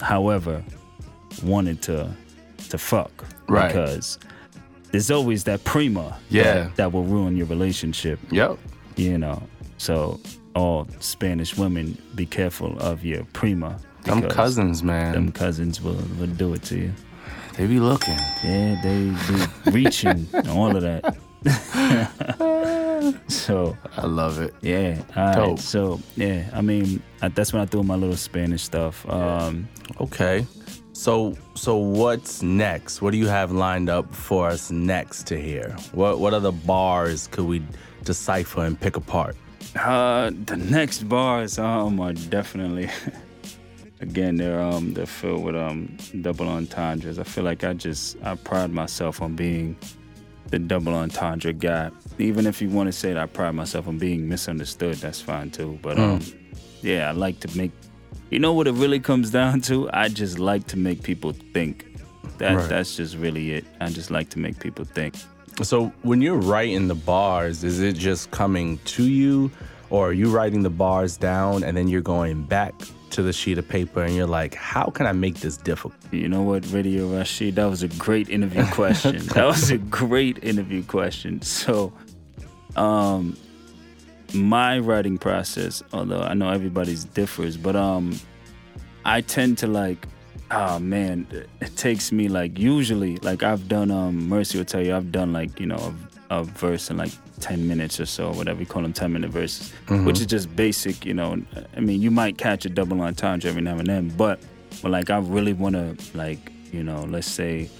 [0.00, 0.62] however,
[1.44, 2.10] wanted to
[2.70, 3.12] to fuck
[3.48, 3.68] Right.
[3.68, 4.18] because
[4.90, 6.42] there's always that prima Yeah.
[6.54, 8.18] that, that will ruin your relationship.
[8.30, 8.58] yep.
[8.96, 9.42] You know.
[9.78, 10.18] So
[10.56, 13.78] all Spanish women, be careful of your prima.
[14.04, 15.12] Them cousins, man.
[15.12, 16.92] Them cousins will, will do it to you.
[17.56, 18.18] they be looking.
[18.44, 19.12] Yeah, they
[19.64, 21.16] be reaching all of that.
[23.28, 24.54] so I love it.
[24.62, 25.58] yeah, all right.
[25.58, 29.08] So yeah, I mean I, that's when I threw my little Spanish stuff.
[29.08, 29.68] Um,
[30.00, 30.46] Okay.
[30.92, 33.02] So so what's next?
[33.02, 35.76] What do you have lined up for us next to hear?
[35.92, 37.62] What what other bars could we
[38.04, 39.36] decipher and pick apart?
[39.78, 42.88] Uh, the next bars um are definitely
[44.00, 47.18] again they're um they're filled with um double entendres.
[47.18, 49.76] I feel like I just I pride myself on being
[50.50, 51.90] the double entendre guy.
[52.18, 55.50] Even if you want to say that I pride myself on being misunderstood, that's fine
[55.50, 55.78] too.
[55.82, 56.20] But um
[56.82, 57.72] yeah, I like to make
[58.30, 59.88] you know what it really comes down to?
[59.92, 61.86] I just like to make people think.
[62.38, 62.68] That Right.
[62.68, 63.64] that's just really it.
[63.80, 65.14] I just like to make people think.
[65.62, 69.50] So when you're writing the bars, is it just coming to you,
[69.90, 72.74] or are you writing the bars down and then you're going back
[73.10, 75.94] to the sheet of paper and you're like, how can I make this difficult?
[76.12, 77.54] You know what, Radio Rashid?
[77.56, 79.18] That was a great interview question.
[79.28, 81.40] that was a great interview question.
[81.42, 81.92] So,
[82.74, 83.36] um,
[84.34, 88.18] my writing process, although I know everybody's differs, but um,
[89.04, 90.06] I tend to like,
[90.50, 91.26] oh man,
[91.60, 95.32] it takes me like usually like I've done um Mercy will tell you I've done
[95.32, 95.94] like you know
[96.30, 99.30] a, a verse in like ten minutes or so, whatever you call them, ten minute
[99.30, 101.04] verses, which is just basic.
[101.04, 101.42] You know,
[101.76, 104.40] I mean, you might catch a double on entendre every now and then, but
[104.82, 107.70] but like I really want to like you know let's say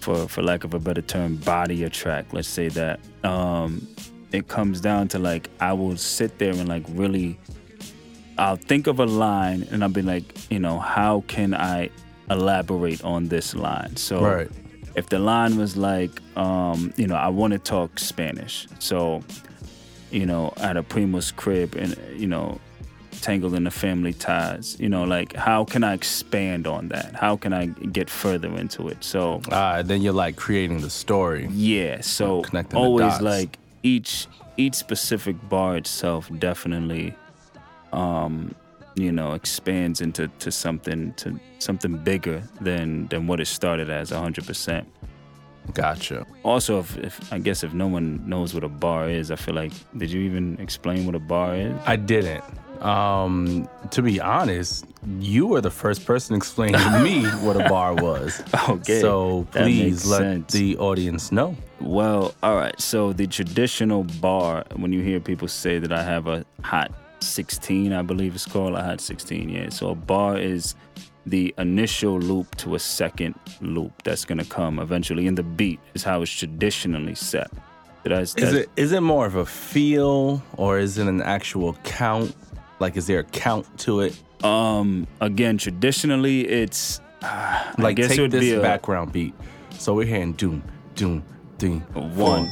[0.00, 3.86] for for lack of a better term body a track let's say that um
[4.32, 7.38] it comes down to like I will sit there and like really
[8.38, 11.90] I'll think of a line and I'll be like you know how can I
[12.30, 13.96] elaborate on this line?
[13.96, 14.50] So Right.
[14.94, 18.66] if the line was like um you know I want to talk Spanish.
[18.78, 19.22] So
[20.10, 22.58] you know at a primo's crib and you know
[23.22, 27.14] tangled in the family ties you know like how can i expand on that?
[27.14, 29.02] How can i get further into it?
[29.02, 31.48] So Uh, then you're like creating the story.
[31.50, 32.44] yeah so
[32.74, 34.26] always like each
[34.58, 37.14] each specific bar itself definitely
[37.92, 38.54] um
[38.94, 44.10] you know expands into to something to something bigger than than what it started as
[44.10, 44.84] 100%
[45.74, 46.24] Gotcha.
[46.44, 49.54] also if, if i guess if no one knows what a bar is i feel
[49.54, 52.44] like did you even explain what a bar is I didn't.
[52.82, 54.84] Um, to be honest,
[55.18, 58.42] you were the first person explaining to me what a bar was.
[58.68, 60.52] Okay, So please let sense.
[60.52, 61.56] the audience know.
[61.80, 62.78] Well, all right.
[62.78, 66.92] So the traditional bar, when you hear people say that I have a hot
[67.26, 69.48] 16, I believe it's called I had 16.
[69.48, 69.68] Yeah.
[69.70, 70.74] So a bar is
[71.26, 76.04] the initial loop to a second loop that's gonna come eventually, and the beat is
[76.04, 77.50] how it's traditionally set.
[78.04, 82.36] That's, Is it is it more of a feel or is it an actual count?
[82.78, 84.16] Like, is there a count to it?
[84.44, 89.34] um again traditionally it's uh, Like, take this be a, background beat.
[89.78, 90.62] So we're hearing doom,
[90.94, 91.24] doom,
[91.58, 91.80] doom,
[92.14, 92.46] one,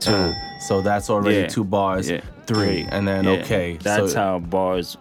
[0.00, 0.32] two.
[0.68, 1.46] So that's already Yeah.
[1.48, 3.30] two bars, yeah, three, and then Yeah.
[3.42, 3.78] okay.
[3.82, 4.96] That's so, how bars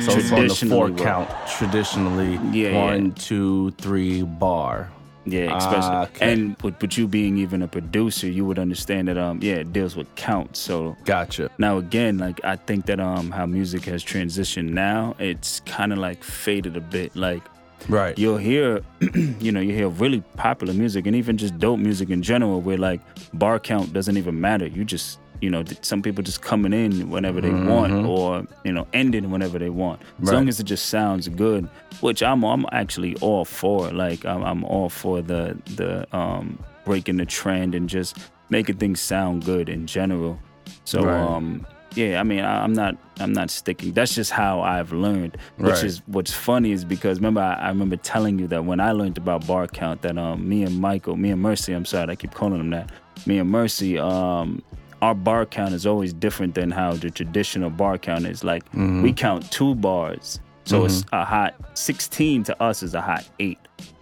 [0.00, 0.96] So it's on the four work.
[0.98, 1.28] count.
[1.58, 4.88] Traditionally, Yeah, one, two, three bar.
[5.28, 6.32] Yeah, especially Ah, okay.
[6.32, 9.72] and with, with you being even a producer, you would understand that um yeah, it
[9.72, 10.60] deals with counts.
[10.60, 11.50] So Gotcha.
[11.58, 15.98] now again, like I think that um how music has transitioned now, it's kind of
[15.98, 17.16] like faded a bit.
[17.16, 17.42] Like
[17.88, 18.18] Right.
[18.18, 18.82] you'll hear,
[19.40, 22.76] you know, you hear really popular music and even just dope music in general, where
[22.78, 23.00] like
[23.34, 24.66] bar count doesn't even matter.
[24.66, 28.86] You just you know, some people just coming in whenever they want, or you know,
[28.94, 30.00] ending whenever they want.
[30.00, 30.26] As Mm-hmm.
[30.28, 30.34] Right.
[30.34, 31.68] long as it just sounds good,
[32.00, 33.90] which I'm I'm actually all for.
[33.90, 38.16] Like I'm, I'm all for the the um breaking the trend and just
[38.48, 40.38] making things sound good in general.
[40.84, 41.20] So Right.
[41.20, 43.92] um yeah, I mean I, I'm not I'm not sticking.
[43.92, 45.36] That's just how I've learned.
[45.56, 45.84] Which Right.
[45.84, 49.18] is what's funny is because remember I, I remember telling you that when I learned
[49.18, 52.32] about bar count that um me and Michael, me and Mercy, I'm sorry, I keep
[52.34, 52.90] calling him that.
[53.26, 54.62] Me and Mercy, um
[55.02, 58.44] our bar count is always different than how the traditional bar count is.
[58.44, 58.62] Like
[59.02, 60.40] we count two bars.
[60.64, 63.56] So it's a hot 16 to us is a hot 8.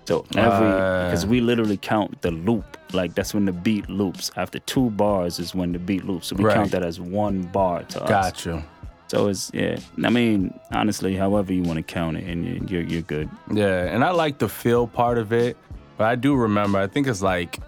[0.09, 0.73] So every
[1.05, 2.65] because we literally count the loop.
[2.95, 4.31] Like that's when the beat loops.
[4.37, 6.29] After two bars is when the beat loops.
[6.29, 6.55] So we Right.
[6.55, 8.09] count that as one bar to us.
[8.09, 8.65] Gotcha.
[9.09, 9.77] So it's yeah.
[10.03, 13.29] I mean, honestly, however you want to count it, and you- you're you're good.
[13.53, 15.57] Yeah, and I like the feel part of it,
[15.99, 16.79] but I do remember.
[16.79, 17.59] I think it's like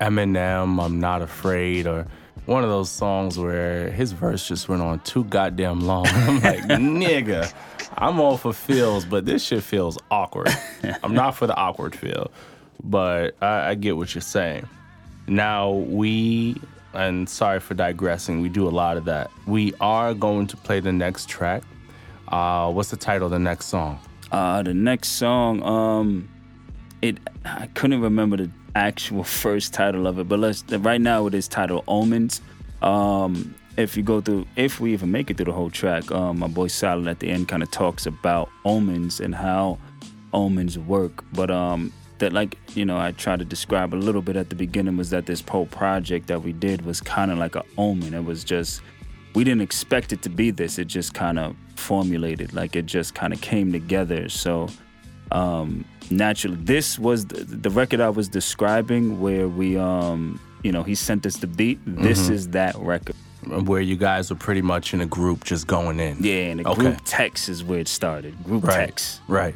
[0.00, 2.06] Eminem, "I'm Not Afraid," or
[2.46, 6.06] one of those songs where his verse just went on too goddamn long.
[6.08, 7.52] I'm like, nigga,
[7.98, 10.48] I'm all for feels, but this shit feels awkward.
[11.02, 12.30] I'm not for the awkward feel,
[12.84, 14.68] but I, I get what you're saying.
[15.26, 16.60] Now we,
[16.92, 19.30] and sorry for digressing, we do a lot of that.
[19.46, 21.62] We are going to play the next track.
[22.28, 23.98] Uh, what's the title of the next song?
[24.30, 26.28] Uh, the next song, um,
[27.02, 31.34] it I couldn't remember the actual first title of it, but let's right now it
[31.34, 32.40] is titled Omens.
[32.82, 36.40] Um, if you go through, if we even make it through the whole track, um,
[36.40, 39.78] my boy Solid at the end kind of talks about omens and how
[40.32, 41.24] omens work.
[41.32, 44.56] But um, that like you know, I tried to describe a little bit at the
[44.56, 48.14] beginning was that this whole project that we did was kind of like an omen.
[48.14, 48.80] It was just
[49.34, 50.78] we didn't expect it to be this.
[50.78, 54.28] It just kind of formulated, like it just kind of came together.
[54.28, 54.68] So
[55.32, 60.82] um, naturally, this was the, the record I was describing where we, um, you know,
[60.82, 61.78] he sent us the beat.
[61.86, 62.32] This Mm-hmm.
[62.34, 63.14] is that record.
[63.46, 66.18] Where you guys were pretty much in a group just going in.
[66.20, 66.80] Yeah, and the Okay.
[66.82, 68.34] group text is where it started.
[68.44, 68.88] Group Right.
[68.88, 69.20] text.
[69.28, 69.54] Right.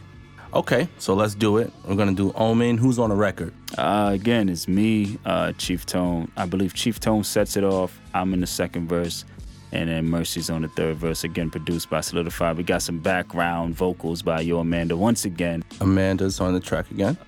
[0.55, 1.73] Okay, so let's do it.
[1.85, 2.79] We're gonna do Omen.
[2.79, 3.53] Who's on the record?
[3.77, 6.31] Uh, again, it's me, uh, Chief Tone.
[6.37, 7.99] I believe Chief Tone sets it off.
[8.15, 9.25] I'm in the second verse,
[9.73, 11.25] and then Mercy's on the third verse.
[11.25, 12.53] Again, produced by Solidify.
[12.53, 15.65] We got some background vocals by Yo Amanda once again.
[15.81, 17.19] Amanda's on the track again.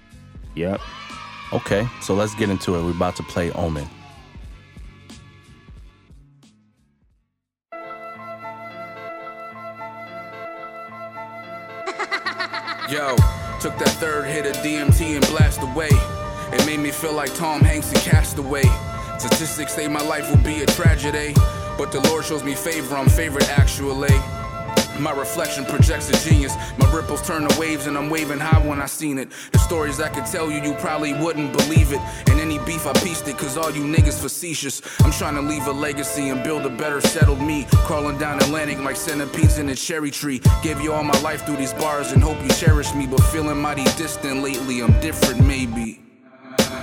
[0.54, 0.80] Yep.
[1.52, 2.82] Okay, so let's get into it.
[2.84, 3.88] We're about to play Omen.
[12.88, 13.16] Yo,
[13.58, 15.88] took that third hit of DMT and blast away.
[16.52, 18.62] It made me feel like Tom Hanks in Castaway.
[19.18, 21.34] Statistics say my life will be a tragedy,
[21.76, 22.94] but the Lord shows me favor.
[22.94, 24.14] I'm favored actually.
[25.00, 26.54] My reflection projects a genius.
[26.78, 29.28] My ripples turn to waves, and I'm waving high when I seen it.
[29.52, 32.00] The stories I could tell you, you probably wouldn't believe it.
[32.30, 34.80] And any beef, I pieced it, cause all you niggas facetious.
[35.00, 37.66] I'm trying to leave a legacy and build a better settled me.
[37.70, 40.40] Crawling down Atlantic like centipedes in a cherry tree.
[40.62, 43.60] Gave you all my life through these bars and hope you cherish me, but feeling
[43.60, 44.80] mighty distant lately.
[44.82, 46.05] I'm different, maybe.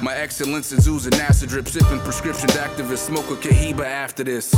[0.04, 4.54] My excellence is oozing acid drip, sipping prescription activist, smoke a Cohiba after this.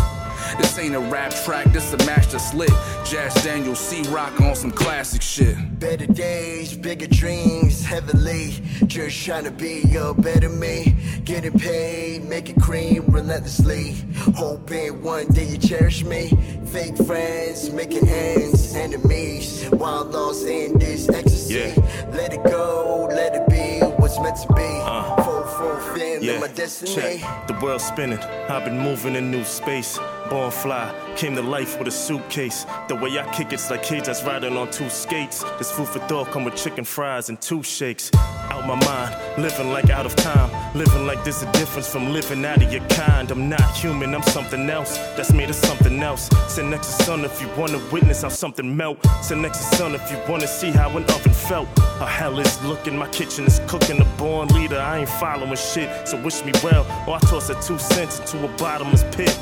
[0.58, 2.72] This ain't a rap track, this a master slit.
[3.06, 5.56] Jazz Daniel C Rock on some classic shit.
[5.80, 8.54] Better days, bigger dreams, heavily.
[8.88, 10.96] Just trying to be a better me.
[11.26, 13.98] Getting paid, making cream relentlessly.
[14.36, 16.32] Hoping one day you cherish me.
[16.72, 19.66] Fake friends, making ends, enemies.
[19.66, 21.54] While lost in this ecstasy.
[21.54, 22.10] Yeah.
[22.14, 23.75] Let it go, let it be
[24.18, 24.82] what's meant to be.
[24.82, 25.24] Uh.
[25.24, 26.94] Full fulfilling my destiny.
[26.94, 27.48] check.
[27.48, 28.20] The world's spinning.
[28.20, 29.98] I've been moving in new space.
[30.30, 32.66] Born fly, came to life with a suitcase.
[32.88, 35.44] The way I kick it's like kids that's riding on two skates.
[35.60, 38.12] This food for thought come with chicken fries and two shakes.
[38.50, 40.50] Out my mind, living like out of time.
[40.76, 43.30] Living like there's a difference from living out of your kind.
[43.30, 44.98] I'm not human, I'm something else.
[45.16, 46.28] That's made of something else.
[46.48, 48.98] Sit next to sun if you wanna witness how something melt.
[49.22, 51.68] Sit next to sun if you wanna see how an oven felt.
[52.00, 54.02] How hell is looking, my kitchen is cooking.
[54.02, 56.08] A born leader, I ain't following shit.
[56.08, 59.38] So wish me well, or I toss a two cents into a bottomless pit.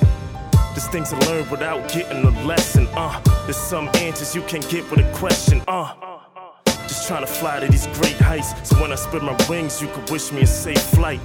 [0.73, 3.21] There's things to learn without getting a lesson, uh.
[3.45, 5.93] There's some answers you can't get with a question, uh.
[6.87, 8.53] Just trying to fly to these great heights.
[8.67, 11.19] So when I spread my wings, you could wish me a safe flight.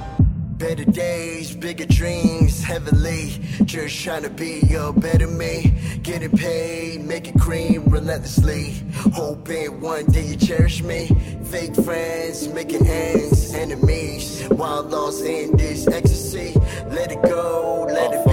[0.58, 3.40] Better days, bigger dreams, heavily.
[3.64, 5.72] Just trying to be a better me.
[6.02, 8.82] Getting paid, making cream relentlessly.
[9.14, 11.08] Hoping one day you cherish me.
[11.44, 14.46] Fake friends, making ends, enemies.
[14.48, 16.54] While lost in this ecstasy.
[16.88, 18.27] Let it go, let it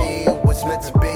[0.68, 1.16] meant to be.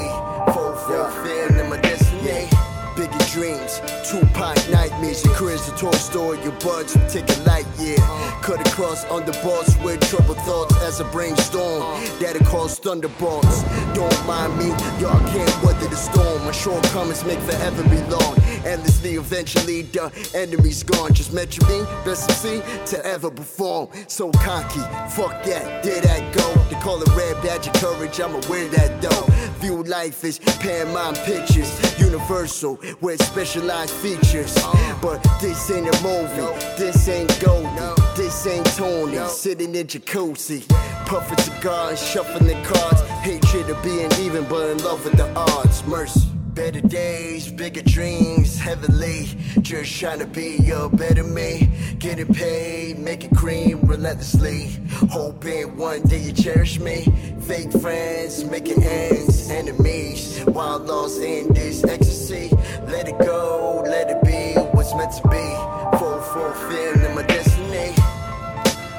[0.54, 2.48] Full fulfilling my destiny.
[2.96, 5.29] Bigger dreams, Tupac nightmares.
[5.40, 7.96] Career's a toy store, your buds take a light, yeah.
[8.42, 11.82] Cut across underbolts with troubled thoughts as a brainstorm.
[12.20, 13.64] That'll cause thunderbolts.
[13.94, 14.68] Don't mind me,
[15.00, 16.44] y'all can't weather the storm.
[16.44, 18.38] My shortcomings make forever be long.
[18.66, 21.14] Endlessly, eventually, the enemy's gone.
[21.14, 23.88] Just mention me, best MC to ever perform.
[24.08, 24.82] So cocky,
[25.16, 26.54] fuck that, did that go.
[26.70, 29.26] They call it red badge of courage, I'ma wear that though.
[29.60, 34.54] View life as Paramount Pictures, Universal, with specialized features.
[35.02, 36.42] But this ain't a movie,
[36.78, 37.70] this ain't Goldie,
[38.16, 39.18] this ain't Tony.
[39.28, 40.68] Sitting in jacuzzi,
[41.06, 43.02] puffing cigars, shuffling the cards.
[43.22, 45.86] Hatred of being even, but in love with the odds.
[45.86, 46.30] Mercy.
[46.54, 49.28] Better days, bigger dreams, heavily.
[49.62, 51.70] Just trying to be a better me.
[52.00, 54.70] Getting paid, making cream relentlessly.
[55.10, 57.06] Hoping one day you cherish me.
[57.42, 60.40] Fake friends, making ends, enemies.
[60.48, 62.50] While lost in this ecstasy.
[62.88, 65.98] Let it go, let it be meant to be.
[65.98, 67.96] Full fulfilling my destiny.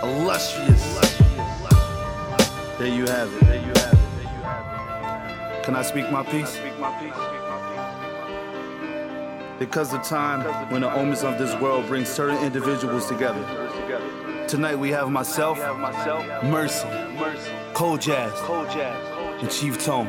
[0.03, 0.83] illustrious.
[2.79, 3.41] There you have it.
[3.41, 3.99] There you have it.
[4.17, 5.65] There you have it.
[5.65, 6.59] Can I speak my piece?
[9.59, 13.45] Because the time when the omens of this world bring certain individuals together.
[14.49, 15.59] Tonight we have myself,
[16.43, 16.89] Mercy,
[17.75, 18.33] Code Jazz,
[19.41, 20.09] and Chief Tone.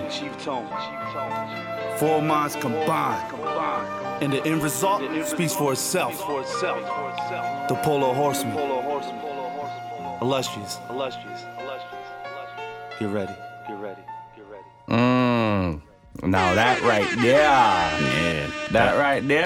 [1.97, 4.00] Four minds combined.
[4.21, 6.17] And the end result speaks for itself.
[6.19, 8.55] The Polo Horseman.
[10.21, 12.99] illustrious, illustrious, illustrious, illustrious.
[12.99, 13.33] Get ready,
[13.67, 14.01] get ready,
[14.35, 14.63] get ready.
[14.89, 15.81] Mmm.
[16.23, 18.47] Now that right there, Yeah.
[18.71, 19.41] that right there,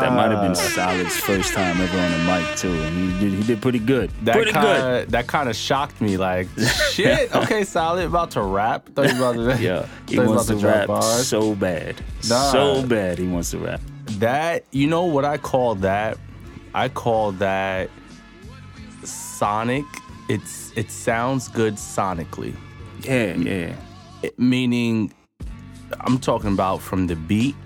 [0.00, 3.32] That might have been Solid's first time ever on the mic too, and he did
[3.38, 4.10] he did pretty good.
[4.24, 4.62] That pretty good.
[4.80, 6.16] kinda, That kind of shocked me.
[6.16, 6.48] Like,
[6.90, 7.32] shit.
[7.36, 8.06] Okay, solid.
[8.06, 8.88] About to rap.
[8.96, 9.62] Thought you about to.
[9.62, 11.28] Yeah, he thought you wants to about rap bars.
[11.28, 11.94] so bad,
[12.28, 12.50] Nah.
[12.50, 13.18] so bad.
[13.18, 13.80] He wants to rap.
[14.12, 16.18] That you know what I call that?
[16.74, 17.90] I call that
[19.04, 19.84] sonic.
[20.28, 22.54] It's it sounds good sonically.
[23.02, 23.76] Yeah, yeah.
[24.22, 25.12] It- meaning,
[26.00, 27.56] I'm talking about from the beat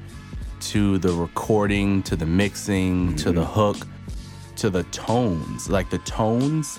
[0.61, 3.53] to the recording to the mixing to the mm-hmm.
[3.53, 3.86] hook
[4.57, 5.68] to the tones.
[5.68, 6.78] Like the tones,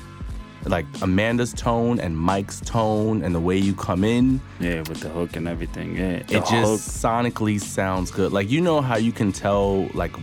[0.66, 4.39] like Amanda's tone and Mike's tone and the way you come in.
[4.59, 5.95] Yeah, with the hook and everything.
[5.97, 8.32] Yeah, it just sonically sounds good.
[8.32, 10.16] Like you know how you can tell like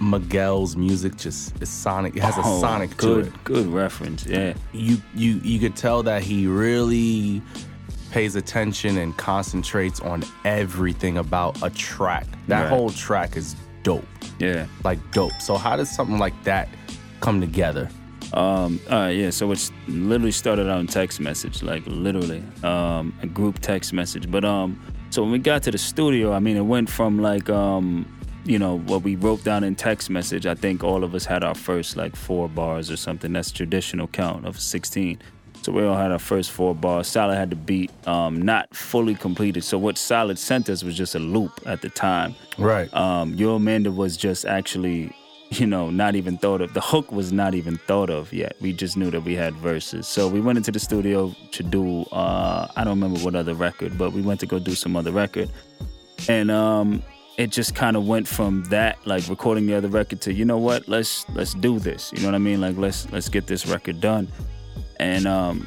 [0.00, 2.16] Miguel's music just is sonic.
[2.16, 3.44] It has a Oh, sonic good, to it.
[3.44, 4.24] good reference.
[4.26, 7.42] Yeah, You you you could tell that he really
[8.10, 12.26] pays attention and concentrates on everything about a track.
[12.48, 12.68] That Right.
[12.70, 14.04] whole track is dope.
[14.38, 14.66] yeah.
[14.84, 15.40] Like dope.
[15.40, 16.68] So how does something like that
[17.20, 17.88] come together?
[18.32, 19.30] Um, all right, yeah.
[19.30, 24.30] So it's literally started out in text message, like literally, um, a group text message.
[24.30, 27.50] But um, so when we got to the studio, I mean, it went from like
[27.50, 28.06] um,
[28.44, 30.46] you know, what we wrote down in text message.
[30.46, 33.32] I think all of us had our first like four bars or something.
[33.32, 35.20] That's traditional count of sixteen.
[35.62, 37.06] So we all had our first four bars.
[37.06, 39.62] Solid had the beat, um, not fully completed.
[39.62, 42.34] So what Solid sent us was just a loop at the time.
[42.56, 42.92] Right.
[42.94, 45.12] Um, Yo Amanda was just actually,
[45.50, 46.74] you know, not even thought of.
[46.74, 48.56] The hook was not even thought of yet.
[48.60, 50.06] We just knew that we had verses.
[50.06, 53.98] So we went into the studio to do, uh, I don't remember what other record,
[53.98, 55.50] but we went to go do some other record.
[56.28, 57.02] And um,
[57.36, 60.58] it just kind of went from that, like recording the other record, to you know
[60.58, 62.12] what, let's let's do this.
[62.12, 62.60] You know what I mean?
[62.60, 64.28] Like let's let's get this record done.
[65.00, 65.66] And um,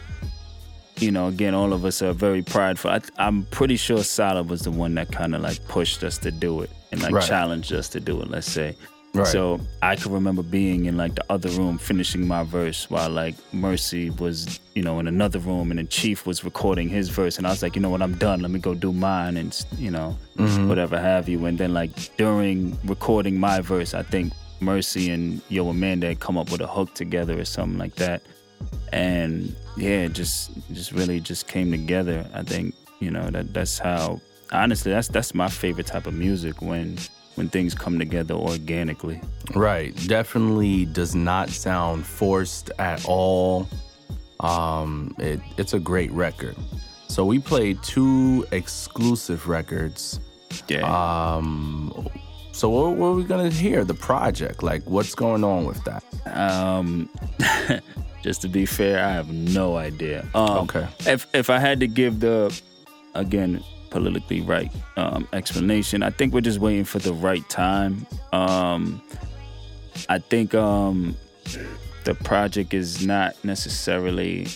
[0.97, 2.91] you know, again, all of us are very prideful.
[2.91, 6.31] I, I'm pretty sure Solid was the one that kind of like pushed us to
[6.31, 7.23] do it and like Right.
[7.27, 8.29] challenged us to do it.
[8.29, 8.77] Let's say.
[9.15, 9.27] Right.
[9.27, 13.35] So I can remember being in like the other room finishing my verse while like
[13.53, 17.45] Mercy was, you know, in another room and then Chief was recording his verse and
[17.45, 18.41] I was like, you know what, I'm done.
[18.41, 20.67] Let me go do mine and you know, mm-hmm.
[20.67, 21.45] whatever have you.
[21.45, 26.35] And then like during recording my verse, I think Mercy and Yo Amanda had come
[26.35, 28.23] up with a hook together or something like that.
[28.91, 32.27] And yeah, it just just really just came together.
[32.33, 36.63] I think, you know, that that's how honestly that's that's my favorite type of music
[36.63, 36.97] when
[37.35, 39.19] when things come together organically.
[39.55, 39.95] Right.
[40.07, 43.67] Definitely does not sound forced at all.
[44.39, 46.55] Um, it, it's a great record.
[47.07, 50.19] So we played two exclusive records.
[50.67, 50.83] Yeah.
[51.35, 52.07] Um,
[52.51, 53.83] so what, what are we gonna hear?
[53.83, 56.03] The project, like what's going on with that?
[56.27, 57.09] Um,
[58.21, 60.27] just to be fair, I have no idea.
[60.35, 60.87] Um, Okay.
[61.05, 62.59] If if I had to give the
[63.15, 63.63] again
[63.93, 68.05] politically right um, explanation, I think we're just waiting for the right time.
[68.33, 69.01] Um,
[70.09, 71.15] I think um,
[72.03, 74.47] the project is not necessarily.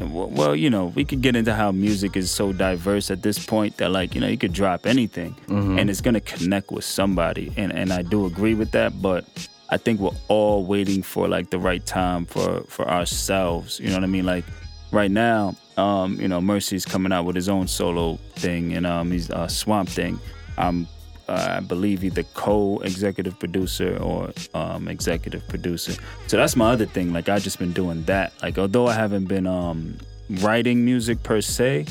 [0.00, 3.38] Well, well, you know, we could get into how music is so diverse at this
[3.46, 5.36] point that, like, you know, you could drop anything
[5.78, 9.00] and it's gonna connect with somebody, and and I do agree with that.
[9.00, 9.24] But
[9.70, 13.78] I think we're all waiting for like the right time for for ourselves.
[13.78, 14.26] You know what I mean?
[14.26, 14.44] Like
[14.90, 19.10] right now, um, you know, Mercy's coming out with his own solo thing, and um,
[19.10, 20.18] he's uh, Swamp Thing.
[20.56, 20.86] I'm,
[21.28, 25.92] uh, I believe, either co-executive producer or um, executive producer.
[26.26, 27.12] So that's my other thing.
[27.12, 28.32] Like I've just been doing that.
[28.42, 29.98] Like although I haven't been um,
[30.40, 31.86] writing music per se,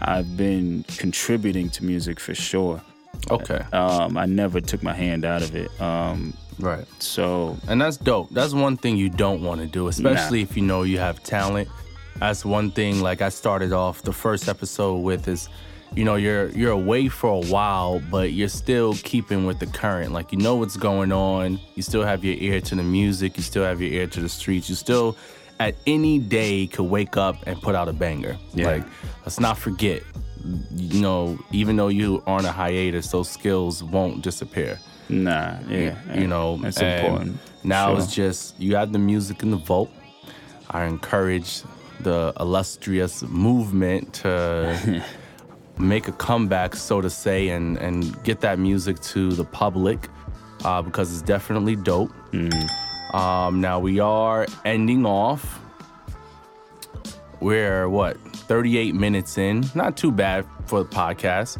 [0.00, 2.80] I've been contributing to music for sure.
[3.30, 3.60] Okay.
[3.72, 5.70] Um, I never took my hand out of it.
[5.80, 6.86] Um, Right.
[7.02, 8.30] so And that's dope.
[8.30, 11.68] That's one thing you don't want to do, especially if you know you have talent.
[12.20, 15.48] That's one thing like I started off the first episode with is
[15.94, 20.12] you know you're you're away for a while but you're still keeping with the current.
[20.12, 21.60] Like you know what's going on.
[21.74, 24.28] You still have your ear to the music, you still have your ear to the
[24.28, 24.68] streets.
[24.68, 25.16] You still
[25.60, 28.36] at any day could wake up and put out a banger.
[28.54, 28.66] Yeah.
[28.66, 28.84] Like
[29.24, 30.02] let's not forget
[30.76, 35.96] you know even though you are on a hiatus those skills won't disappear nah, yeah,
[36.14, 37.38] you know that's and important.
[37.64, 37.98] now Sure.
[38.04, 39.90] it's just you have the music in the vault
[40.70, 41.62] i encourage
[42.00, 45.04] the illustrious movement to
[45.78, 50.08] make a comeback so to say and and get that music to the public
[50.64, 52.10] uh, because it's definitely dope.
[53.14, 55.60] Um, now we are ending off.
[57.40, 59.64] We're what 38 minutes in?
[59.74, 61.58] Not too bad for the podcast.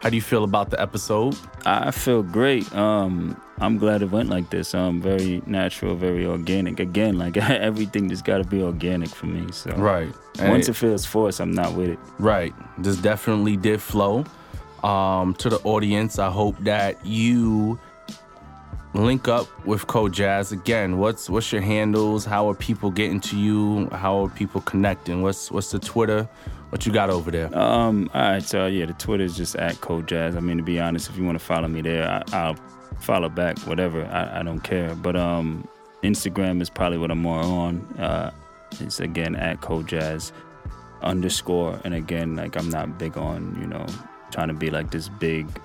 [0.00, 1.36] How do you feel about the episode?
[1.66, 2.72] I feel great.
[2.74, 4.74] Um, I'm glad it went like this.
[4.74, 6.78] Um, very natural, very organic.
[6.80, 9.50] Again, like everything just got to be organic for me.
[9.52, 10.12] So Right.
[10.40, 11.98] Once it- it feels forced, I'm not with it.
[12.18, 12.54] Right.
[12.78, 14.24] This definitely did flow.
[14.84, 17.78] Um, to the audience, I hope that you
[18.94, 20.98] link up with Code Jazz again.
[20.98, 22.24] What's what's your handles?
[22.24, 23.88] How are people getting to you?
[23.90, 25.22] How are people connecting?
[25.22, 26.28] What's what's the Twitter?
[26.70, 27.46] What you got over there?
[27.58, 30.36] Um, all right, so yeah, the Twitter is just at Code Jazz.
[30.36, 32.56] I mean, to be honest, if you want to follow me there, I, I'll
[33.00, 34.04] follow back, whatever.
[34.06, 34.94] I, I don't care.
[34.94, 35.66] But um,
[36.02, 37.80] Instagram is probably what I'm more on.
[37.98, 38.30] Uh,
[38.80, 40.32] it's again at Code Jazz
[41.02, 41.80] underscore.
[41.84, 43.86] And again, like I'm not big on you know
[44.30, 45.60] trying to be like this big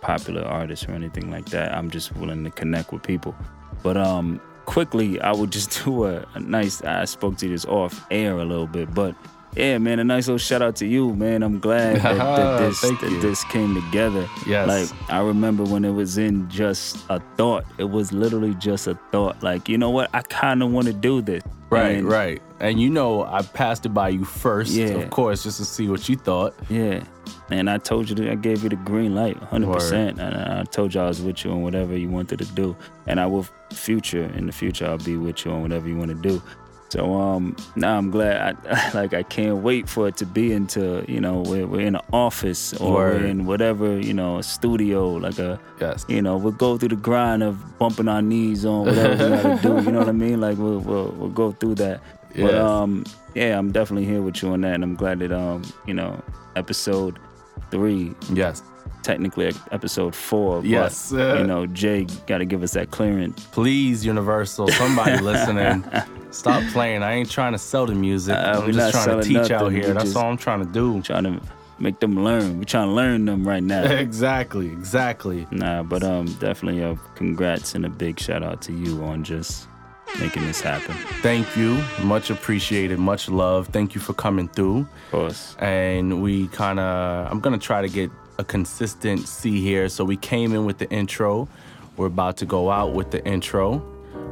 [0.00, 1.74] popular artist or anything like that.
[1.74, 3.34] I'm just willing to connect with people.
[3.82, 6.82] But um, quickly, I would just do a, a nice.
[6.82, 9.14] I spoke to this off air a little bit, but
[9.56, 11.42] yeah, man, a nice little shout out to you, man.
[11.42, 14.28] I'm glad that, that this that this came together.
[14.46, 14.68] Yes.
[14.92, 17.64] Like I remember when it was in just a thought.
[17.78, 19.42] It was literally just a thought.
[19.42, 20.10] Like you know what?
[20.14, 21.42] I kind of want to do this.
[21.70, 22.42] Right, And- right.
[22.58, 24.88] And you know, I passed it by you first, Yeah.
[24.88, 26.52] of course, just to see what you thought.
[26.68, 27.02] Yeah.
[27.50, 30.18] And I told you that I gave you the green light, 100%.
[30.18, 32.76] And I told you I was with you on whatever you wanted to do.
[33.06, 36.10] And I will future, in the future, I'll be with you on whatever you want
[36.10, 36.42] to do.
[36.90, 38.56] So um, now I'm glad.
[38.68, 41.94] I like I can't wait for it to be into you know we're, we're in
[41.94, 43.22] an office or Word.
[43.22, 46.04] in whatever you know a studio like a Yes.
[46.08, 49.62] you know we'll go through the grind of bumping our knees on whatever we gotta
[49.62, 49.84] do.
[49.84, 50.40] You know what I mean?
[50.40, 52.00] Like we'll we'll, we'll go through that.
[52.34, 52.54] But Yes.
[52.62, 55.94] um, yeah, I'm definitely here with you on that, and I'm glad that um, you
[55.94, 56.20] know,
[56.56, 57.18] episode
[57.70, 58.62] three, Yes.
[59.02, 60.60] Technically episode four.
[60.60, 61.10] but, Yes.
[61.12, 63.46] you know, Jay got to give us that clearance.
[63.52, 65.84] Please, Universal, somebody listening,
[66.30, 67.02] stop playing.
[67.02, 68.34] I ain't trying to sell the music.
[68.36, 69.88] Uh, I'm just trying to teach out here.
[69.88, 71.00] We That's all I'm trying to do.
[71.02, 71.40] Trying to
[71.78, 72.58] make them learn.
[72.58, 73.84] We're trying to learn them right now.
[73.90, 75.46] exactly, exactly.
[75.50, 79.66] nah, but um, definitely a congrats and a big shout out to you on just
[80.18, 80.94] making this happen.
[81.22, 81.80] Thank you.
[82.02, 82.98] Much appreciated.
[82.98, 83.68] Much love.
[83.68, 84.80] Thank you for coming through.
[84.80, 85.56] Of course.
[85.60, 89.88] And we kind of, I'm going to try to get a consistency here.
[89.88, 91.48] So we came in with the intro.
[91.96, 93.82] We're about to go out with the intro.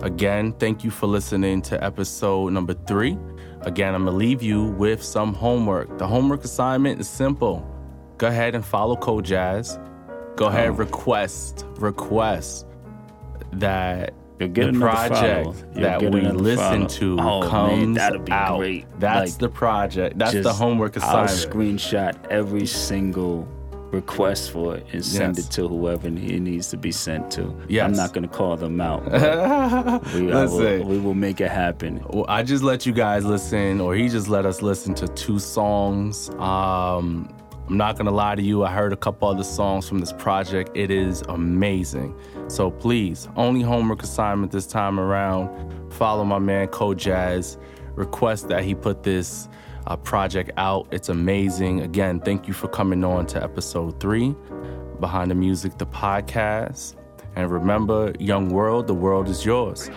[0.01, 3.19] Again, thank you for listening to episode number three.
[3.63, 5.99] Again, I'm to leave you with some homework.
[5.99, 7.65] The homework assignment is simple.
[8.17, 9.79] Go ahead and follow Code Jazz.
[10.37, 12.67] Go ahead, and request, request
[13.53, 14.49] that the
[14.79, 18.59] project that we listen to Oh, man, comes that'll be out.
[18.59, 18.87] great.
[19.01, 20.17] That's Like, the project.
[20.19, 21.81] That's the homework homework I'll assignment.
[21.81, 23.49] screenshot every single
[23.91, 25.47] request for it and send Yes.
[25.47, 27.55] it to whoever it needs to be sent to.
[27.69, 27.85] Yes.
[27.85, 29.05] I'm not gonna call them out.
[30.15, 32.05] we, will, we will make it happen.
[32.11, 35.39] Well, I just let you guys listen, or he just let us listen to two
[35.39, 36.29] songs.
[36.39, 37.35] Um,
[37.69, 40.71] I'm not gonna lie to you, I heard a couple other songs from this project.
[40.75, 42.15] It is amazing.
[42.49, 45.93] So please, only homework assignment this time around.
[45.93, 47.59] Follow my man Code Jazz.
[47.95, 49.49] Request that he put this
[49.89, 50.87] uh, project out.
[50.93, 51.81] It's amazing.
[51.81, 54.37] Again, thank you for coming on to episode three,
[55.01, 56.95] Behind the Music, the podcast.
[57.35, 59.91] And remember, young world, the world is yours.